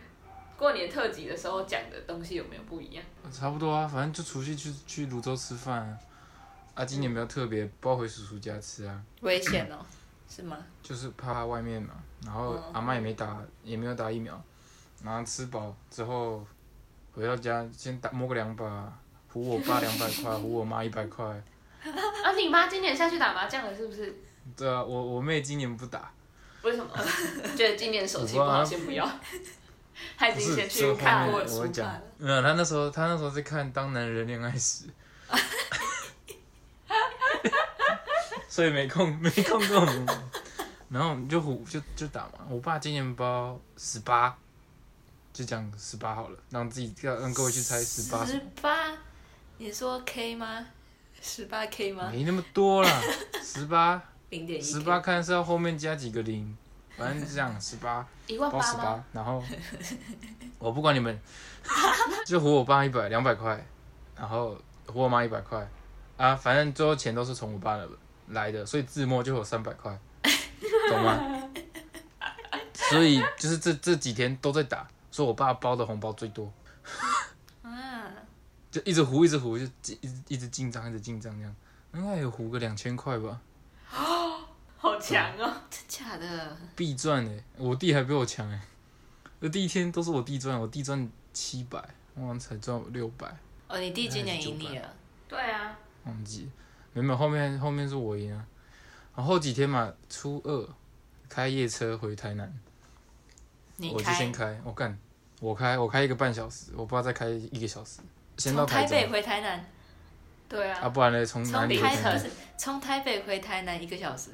[0.57, 3.03] 过年特辑的时候讲的东西有没有不一样？
[3.31, 5.97] 差不多啊，反正就除夕去去泸州吃饭啊。
[6.73, 9.01] 啊，今年比较特别，包回叔叔家吃啊。
[9.21, 9.85] 危险哦，
[10.29, 10.57] 是吗？
[10.83, 11.93] 就是怕外面嘛，
[12.25, 14.41] 然后阿妈也没打，也没有打疫苗，
[15.01, 16.45] 然后吃饱之后
[17.13, 18.93] 回到家先打摸个两把，
[19.29, 21.41] 胡我爸两百块，胡我妈一百块。
[22.23, 22.31] 啊！
[22.33, 24.15] 你妈今年下去打麻将了，是不是？
[24.57, 26.11] 对啊，我我妹今年不打。
[26.61, 26.91] 为什么？
[27.55, 29.07] 觉得今年手气不好，先不要。
[30.17, 32.01] 她已经先去看过书了。
[32.17, 34.85] 没有，她那时候她那时候在看《当男人恋爱时》，
[38.47, 40.07] 所以没空没空跟我们。
[40.89, 42.39] 然后就胡就就打嘛。
[42.49, 44.35] 我爸今年包十八，
[45.31, 48.25] 就讲十八好了，让自己要让各位去猜十八。
[48.25, 48.97] 十八？
[49.57, 50.65] 你说 K 吗？
[51.21, 52.09] 十八 K 吗？
[52.11, 53.01] 没那么多啦，
[53.43, 56.55] 十八，零点一，十八看是要后面加几个零，
[56.97, 58.05] 反正这样十八，
[58.51, 59.43] 包十八，然后
[60.59, 61.19] 我不管你们，
[62.25, 63.63] 就胡我爸一百两百块，
[64.15, 65.67] 然后胡我妈一百块，
[66.17, 67.87] 啊，反正最后钱都是从我爸那
[68.27, 69.97] 来的，所以自摸就有三百块，
[70.89, 71.49] 懂吗？
[72.73, 76.51] 所以就是这这几天都在打，说我爸包的红包最多。
[78.71, 81.55] 就一直糊，一直糊，就一直一直进账，一直进账这样，
[81.93, 83.41] 应该有糊个两千块吧。
[83.91, 84.45] 啊，
[84.77, 85.61] 好强哦！
[85.69, 86.57] 真假的？
[86.75, 88.61] 必赚哎，我弟还比我强哎。
[89.39, 93.35] 那第一天都是我弟赚，我弟赚七百，我才赚六百。
[93.67, 94.93] 哦，你弟今年赢你了？
[95.27, 95.75] 对啊。
[96.03, 96.49] 忘记，
[96.93, 98.45] 没有，后面后面是我赢啊。
[99.15, 100.69] 然后几天嘛，初二
[101.27, 102.59] 开夜车回台南，
[103.91, 104.97] 我就先开，我干，
[105.39, 107.99] 我开我开一个半小时，我爸再开一个小时。
[108.39, 109.65] 从台北回台南，
[110.47, 110.79] 对啊。
[110.83, 111.25] 啊，不然呢？
[111.25, 111.77] 从哪里？
[111.77, 114.31] 不是从台北回台南一个小时，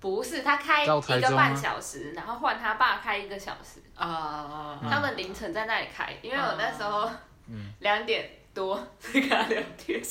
[0.00, 3.82] 不是他开一个半小时，然后换他爸开一个小时。
[3.94, 7.08] 啊他们凌晨在那里开，因为我那时候
[7.80, 10.02] 两点多在跟他聊天。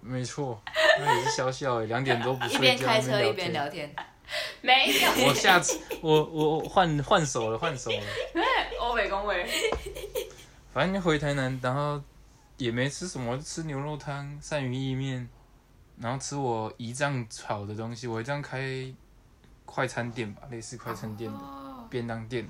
[0.00, 0.62] 没错，
[1.00, 3.94] 那也是笑笑哎，两点多不睡觉一边开车一边聊天。
[4.60, 5.26] 没有。
[5.26, 8.00] 我下次我我换换手了，换手了。
[8.32, 8.42] 对，
[8.78, 9.48] 欧美恭维。
[10.72, 12.00] 反正回台南，然后
[12.56, 15.28] 也没吃什么，吃牛肉汤、鳝鱼意面，
[15.98, 18.06] 然后吃我姨丈炒的东西。
[18.06, 18.92] 我姨丈开
[19.64, 21.38] 快餐店吧，类似快餐店的
[21.90, 22.46] 便当店，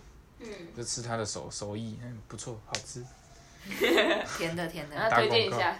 [0.76, 3.04] 就吃他的手手艺，嗯，不错，好吃。
[4.37, 5.76] 甜的甜的，然后推荐一下，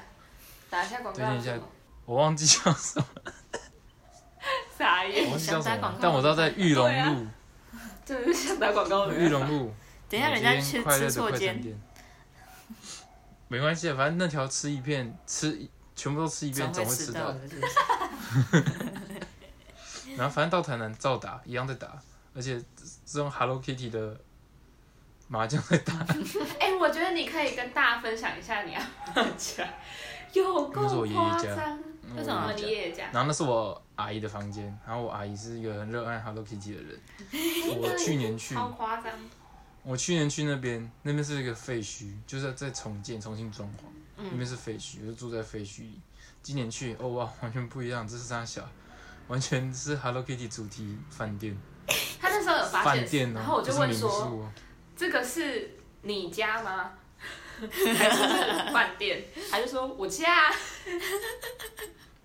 [0.71, 1.19] 打一下广告。
[1.19, 1.59] 推荐一下，
[2.05, 3.07] 我忘记叫什么。
[4.77, 5.25] 啥耶？
[5.25, 7.27] 我忘记叫什么，但我知道在玉龙路。
[8.07, 9.15] 这是想打广告的。
[9.15, 9.73] 玉龙路。
[10.09, 11.63] 等一下，人家去吃错间。
[13.49, 17.35] 没关系，反正那条吃一片，吃全部都吃一遍，总会吃到。
[20.17, 21.97] 然后反正到台南照打，一样在打，
[22.35, 22.63] 而且
[23.07, 24.17] 是用 Hello Kitty 的
[25.29, 25.95] 麻将在打。
[26.61, 28.81] 哎，我觉得你可以跟大家分享一下你麻
[29.37, 29.67] 将，
[30.33, 31.79] 有够夸张。
[32.17, 33.05] 为什么你爷爷家？
[33.13, 36.99] 然后那是我阿姨的房间，然后我阿姨是一个很热爱 Hello Kitty 的人。
[37.79, 38.55] 我去年去。
[38.55, 39.13] 超夸张。
[39.89, 43.85] 我去年去那边，那边是一个废墟，就是在重建、重新装潢，
[44.19, 45.99] 那边是废墟，我就住在废墟里。
[46.43, 48.69] 今年去，哦哇，完全不一样，这是啥小，
[49.29, 51.57] 完全是 Hello Kitty 主题饭店。
[52.21, 54.53] 他那时候有发现，然后我就问说
[54.95, 55.71] ：“这个是
[56.03, 56.91] 你家吗？
[57.59, 60.53] 还是 饭店？”他就说：“我家。”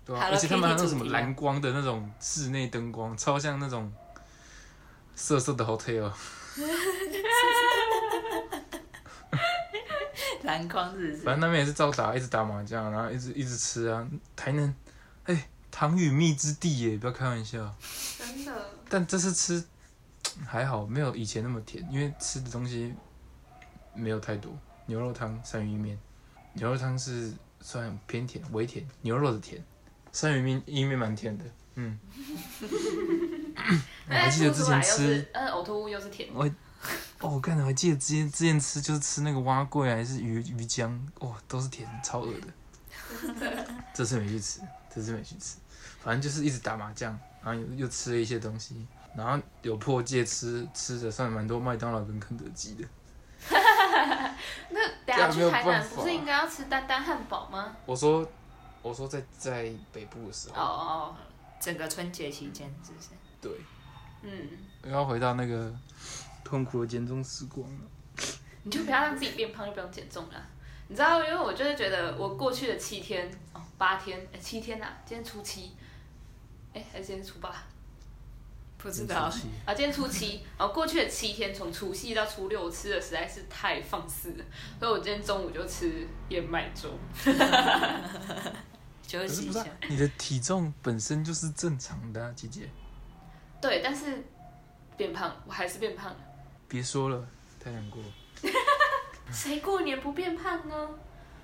[0.04, 3.90] 对啊，而且他们还有什么蓝光的那种室内灯光，超像那种
[5.14, 6.12] 色色的 hotel。
[10.44, 11.16] 篮筐是。
[11.16, 14.08] 反正那边也是照打，一直打麻将，然后一直一直吃啊。
[14.36, 14.72] 台南，
[15.24, 17.74] 哎，糖与蜜之地耶，不要开玩笑。
[18.18, 18.52] 真的。
[18.88, 19.64] 但这次吃
[20.46, 22.94] 还好，没有以前那么甜，因为吃的东西
[23.94, 24.56] 没有太多。
[24.86, 25.98] 牛肉汤、鳝鱼面，
[26.52, 29.64] 牛肉汤是算偏甜，微甜，牛肉的甜。
[30.12, 31.44] 鳝鱼面意面蛮甜的，
[31.74, 31.98] 嗯。
[34.08, 36.28] 我 还记得之前吃，嗯，呕吐物又是甜。
[36.32, 36.44] 我，
[37.20, 40.90] 哦，我看到，我记得之前之前吃就是吃那个蛙桂还是鱼鱼浆，
[41.20, 42.46] 哇，都是甜，超恶的。
[43.94, 44.60] 这次没去吃，
[44.94, 45.56] 这次没去吃，
[46.02, 48.86] 反正就是一直打麻将，然后又又吃了一些东西，
[49.16, 52.84] 然后有破戒吃吃的算蛮多麦当劳跟肯德基的。
[54.70, 57.76] 那等下去台南不是应该要吃丹丹汉堡吗？
[57.86, 58.26] 我说，
[58.82, 60.54] 我说在在北部的时候。
[60.56, 61.16] 哦哦，
[61.60, 63.08] 整个春节期间是不是？
[63.44, 63.60] 对。
[64.22, 64.90] 嗯。
[64.90, 65.72] 要回到那个
[66.42, 67.80] 痛苦的减重时光了。
[68.64, 70.46] 你就不要让自己变胖，就不用减重了。
[70.88, 75.72] 你知道，因为我就是觉得我过去的七天哦，八天哎，七天呐，今天初七，
[76.72, 77.50] 哎，还是今天初八？
[78.76, 79.16] 不知道
[79.64, 84.44] 啊，今天初七，然后过去的七天，从除夕到初六我吃的实在是太放肆了，
[84.78, 86.90] 所以我今天中午就吃燕麦粥。
[89.06, 89.64] 休息一下。
[89.88, 92.68] 你的体重本身就是正常的，姐姐。
[93.64, 94.22] 对，但是
[94.94, 96.16] 变胖，我还是变胖了。
[96.68, 97.26] 别说了，
[97.58, 97.98] 太难过。
[99.32, 100.90] 谁过年不变胖呢？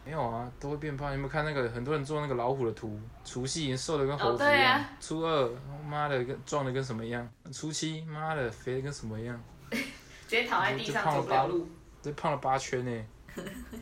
[0.04, 1.10] 没有啊，都会变胖。
[1.12, 3.00] 有没有看那个很多人做那个老虎的图？
[3.24, 5.50] 除夕已经瘦的跟猴子一样，初二
[5.88, 9.80] 妈的跟壮的跟什么一样，初七妈的肥的跟什么一样， 直
[10.28, 11.66] 接躺在地上走不了路。
[12.02, 13.04] 这胖了八圈呢，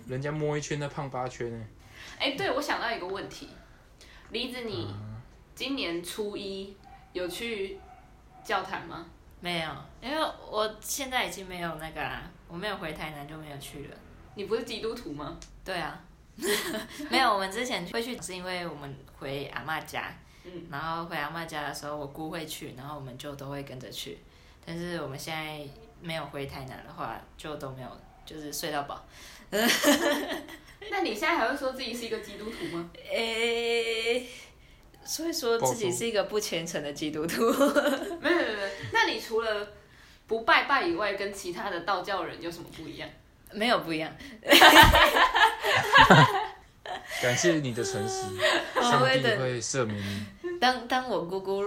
[0.07, 1.67] 人家摸一圈，那胖八圈呢。
[2.21, 3.49] 哎，对，我想到一个问题，
[4.31, 4.95] 梨子，你
[5.57, 6.77] 今年初一
[7.13, 7.81] 有去
[8.49, 9.05] 教堂吗？
[9.41, 9.71] 没有，
[10.01, 10.17] 因为
[10.51, 13.97] 我现在已经没有那个啦，我没有回台南就没有去了。
[14.37, 15.37] 你不是基督徒吗？
[15.63, 16.01] 对啊。
[17.11, 20.11] 没有，我们之前会去是因为我们回阿妈家，
[20.71, 24.17] 然后回阿妈家的时候，我姑会去，然后我们就都会跟着去。
[24.65, 25.61] 但是我们现在
[26.01, 29.05] 没有回台南的话，就都没有，就是睡到饱。
[30.91, 32.91] 那你现在还会说自己是一个基督徒吗？
[33.11, 34.27] 诶，
[35.09, 37.51] 所以说自己是一个不虔诚的基督徒。
[38.21, 39.67] 没有没有没有，那你除了
[40.27, 43.09] 不拜拜以外，跟其他的道教人有什么不一样？
[43.53, 44.13] 没有不一样。
[47.23, 48.23] 感谢你的诚实，
[48.81, 50.27] 上帝会赦免你。
[50.61, 51.65] 当当我姑姑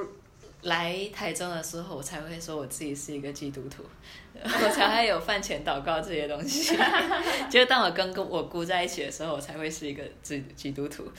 [0.61, 3.83] 来台中的时候，我才会说我自己是一个基督徒，
[4.35, 6.77] 我才会有饭前祷告这些东西。
[7.49, 11.11] 就当我跟跟我姑在一起的时候，我才会是一个基基督徒。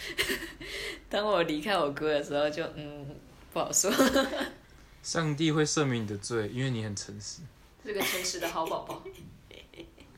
[1.10, 3.06] 当我离开我姑的时候，就嗯
[3.52, 3.90] 不好说。
[5.02, 7.40] 上帝会赦免你的罪，因为你很诚实。
[7.84, 9.02] 是个诚实的好宝宝。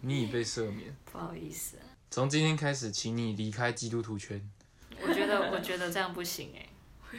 [0.02, 0.94] 你已被赦免。
[1.10, 1.78] 不好意思。
[2.10, 4.38] 从今天开始，请你离开基督徒圈。
[5.00, 6.68] 我觉得，我觉得这样不行哎。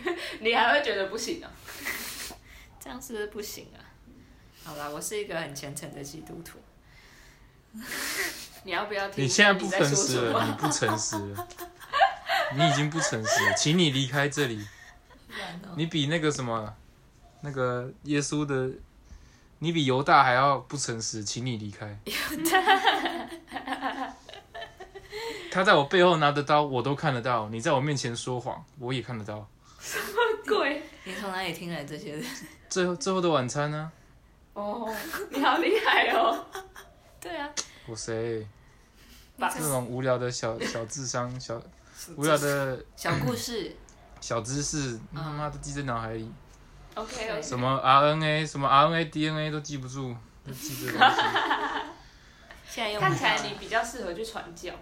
[0.42, 1.52] 你还会觉得不行啊？
[2.80, 3.80] 这样是不是不行啊？
[4.64, 6.60] 好啦，我是一个很虔诚的基督徒。
[8.64, 9.24] 你要不要听？
[9.24, 11.48] 你现在不诚实了，你不诚实了。
[12.56, 14.66] 你已经不诚实了，请你离开这里。
[15.76, 16.76] 你比那个什么，
[17.42, 18.70] 那个耶稣的。
[19.60, 21.98] 你比犹大还要不诚实，请你离开。
[22.04, 22.14] 犹
[22.52, 22.62] 大，
[25.50, 27.48] 他在我背后拿的刀，我都看得到。
[27.48, 29.48] 你在我面前说谎，我也看得到。
[29.86, 30.16] 什么
[30.48, 30.82] 鬼？
[31.04, 32.20] 你从哪里听来这些？
[32.68, 33.92] 最后最后的晚餐呢？
[34.54, 34.92] 哦，
[35.30, 36.44] 你好厉害哦！
[37.22, 37.48] 对啊。
[37.86, 38.46] 我谁？
[39.38, 41.62] 这种无聊的小 小智商、小
[42.16, 43.76] 无聊的 小故事、
[44.20, 46.32] 小知识，他妈都记在脑海里。
[46.96, 50.16] OK，什么 RNA，什么 RNA，DNA 都记不住，
[50.48, 51.22] 都记这东西。
[53.00, 54.74] 看起来你比较适合去传教。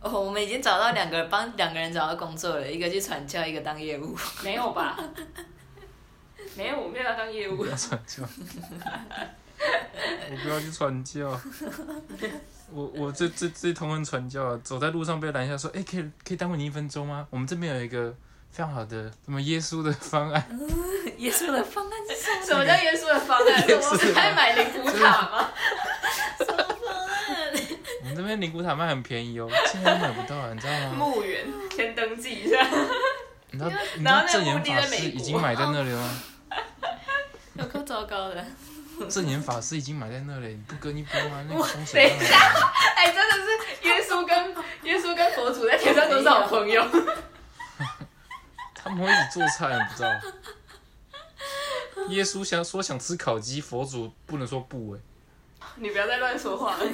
[0.00, 4.16] 哦，我们已经找到两个帮两个人找到工作了，一个去传教，一个当业务。
[4.42, 4.98] 没有吧？
[6.56, 7.66] 没有，我没有要当业务。
[7.66, 8.22] 要传教。
[10.30, 11.38] 我不要去传教。
[12.72, 17.26] 我我这这这同人传教，走在路上被拦下说，哎，可以可以耽误你一分钟吗？
[17.30, 18.14] 我们这边有一个。
[18.52, 20.44] 非常好的，什么耶稣的方案？
[21.18, 22.44] 耶稣的方案是什么？
[22.44, 23.46] 什么叫耶稣的方案？
[23.46, 25.48] 我是在买灵骨塔吗？
[28.20, 30.94] 这边灵骨塔卖很便宜哦， 现在买不到了，你知道吗？
[30.98, 32.66] 墓园先登记一下。
[33.50, 36.22] 你知道你知道证言法师已经买在那里了吗？
[37.56, 38.44] 有够糟糕的。
[39.08, 41.42] 证言法师已经买在那里，你不跟一波吗？
[41.48, 42.10] 那风水。
[42.10, 42.36] 等一下，
[42.96, 44.54] 哎，真的是耶稣跟
[44.84, 46.86] 耶稣跟佛祖在天上都是好朋友。
[48.74, 50.10] 他们会一起做菜，你不知道？
[52.10, 55.00] 耶稣想说想吃烤鸡，佛祖不能说不哎。
[55.76, 56.84] 你不要再乱说话了。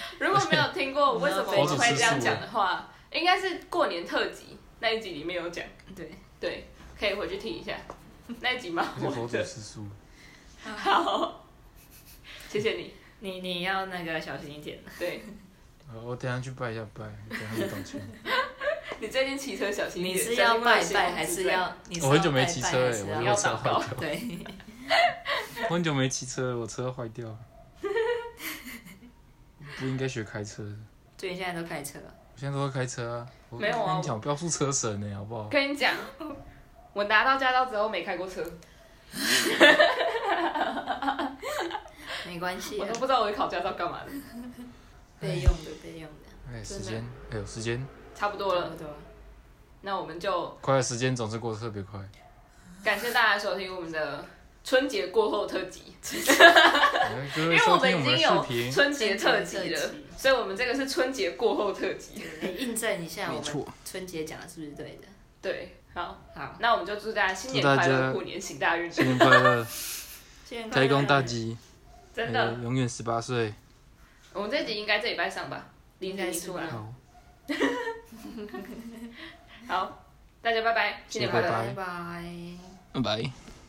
[0.18, 5.64] 如果没有听过为什么 我会这样讲的话，应该是过年特辑那一集里面有讲。
[5.94, 6.68] 对对，
[6.98, 7.76] 可以回去听一下
[8.40, 8.82] 那一集吗？
[9.00, 9.86] 佛祖吃素。
[10.62, 11.44] 好，
[12.48, 12.94] 谢谢你。
[13.20, 14.78] 你你要那个小心一点。
[14.98, 15.24] 对。
[16.04, 18.00] 我等下去拜一下拜，等下去道歉。
[19.00, 20.16] 你最近骑车小心一点。
[20.16, 21.72] 你是要拜拜还是要？
[22.02, 23.82] 我很久没骑车哎，我车坏掉。
[23.98, 24.38] 对。
[25.68, 27.26] 我很久没骑车，我车坏掉。
[29.78, 30.62] 不应该学开车。
[31.16, 31.98] 对，现在都开车。
[32.34, 33.26] 我现在都会开车啊。
[33.50, 33.94] 没有啊。
[33.94, 35.48] 跟你讲，不要负车神呢，好不好？
[35.48, 35.94] 跟你讲，
[36.92, 38.44] 我拿到驾照之后没开过车。
[42.26, 42.78] 没关系。
[42.78, 44.10] 我都不知道我考驾照干嘛的。
[45.20, 46.52] 备用的，备用的。
[46.52, 47.84] 哎，时间，哎呦，时间。
[48.14, 48.70] 差不多了。
[49.80, 50.48] 那我们就。
[50.60, 52.00] 快的时间总是过得特别快。
[52.84, 54.24] 感谢大家收听我们的。
[54.68, 55.80] 春节过后特辑，
[57.38, 59.80] 因为我们已经有春节特辑了，
[60.14, 62.22] 所以我们这个是春节过后特辑。
[62.58, 65.08] 印证一下，我们春节讲的是不是对的？
[65.40, 69.66] 对，好，好，那我们就祝大家新年快乐，虎年行大运，新年快乐，
[70.70, 71.56] 开工大吉，
[72.14, 73.54] 真的，永远十八岁。
[74.34, 75.68] 我们这集应该这礼拜上吧？
[76.00, 76.66] 应该出来。
[76.66, 76.92] 好，
[79.66, 80.04] 好，
[80.42, 82.22] 大家拜拜，新年快乐，拜拜，
[82.92, 83.47] 拜拜。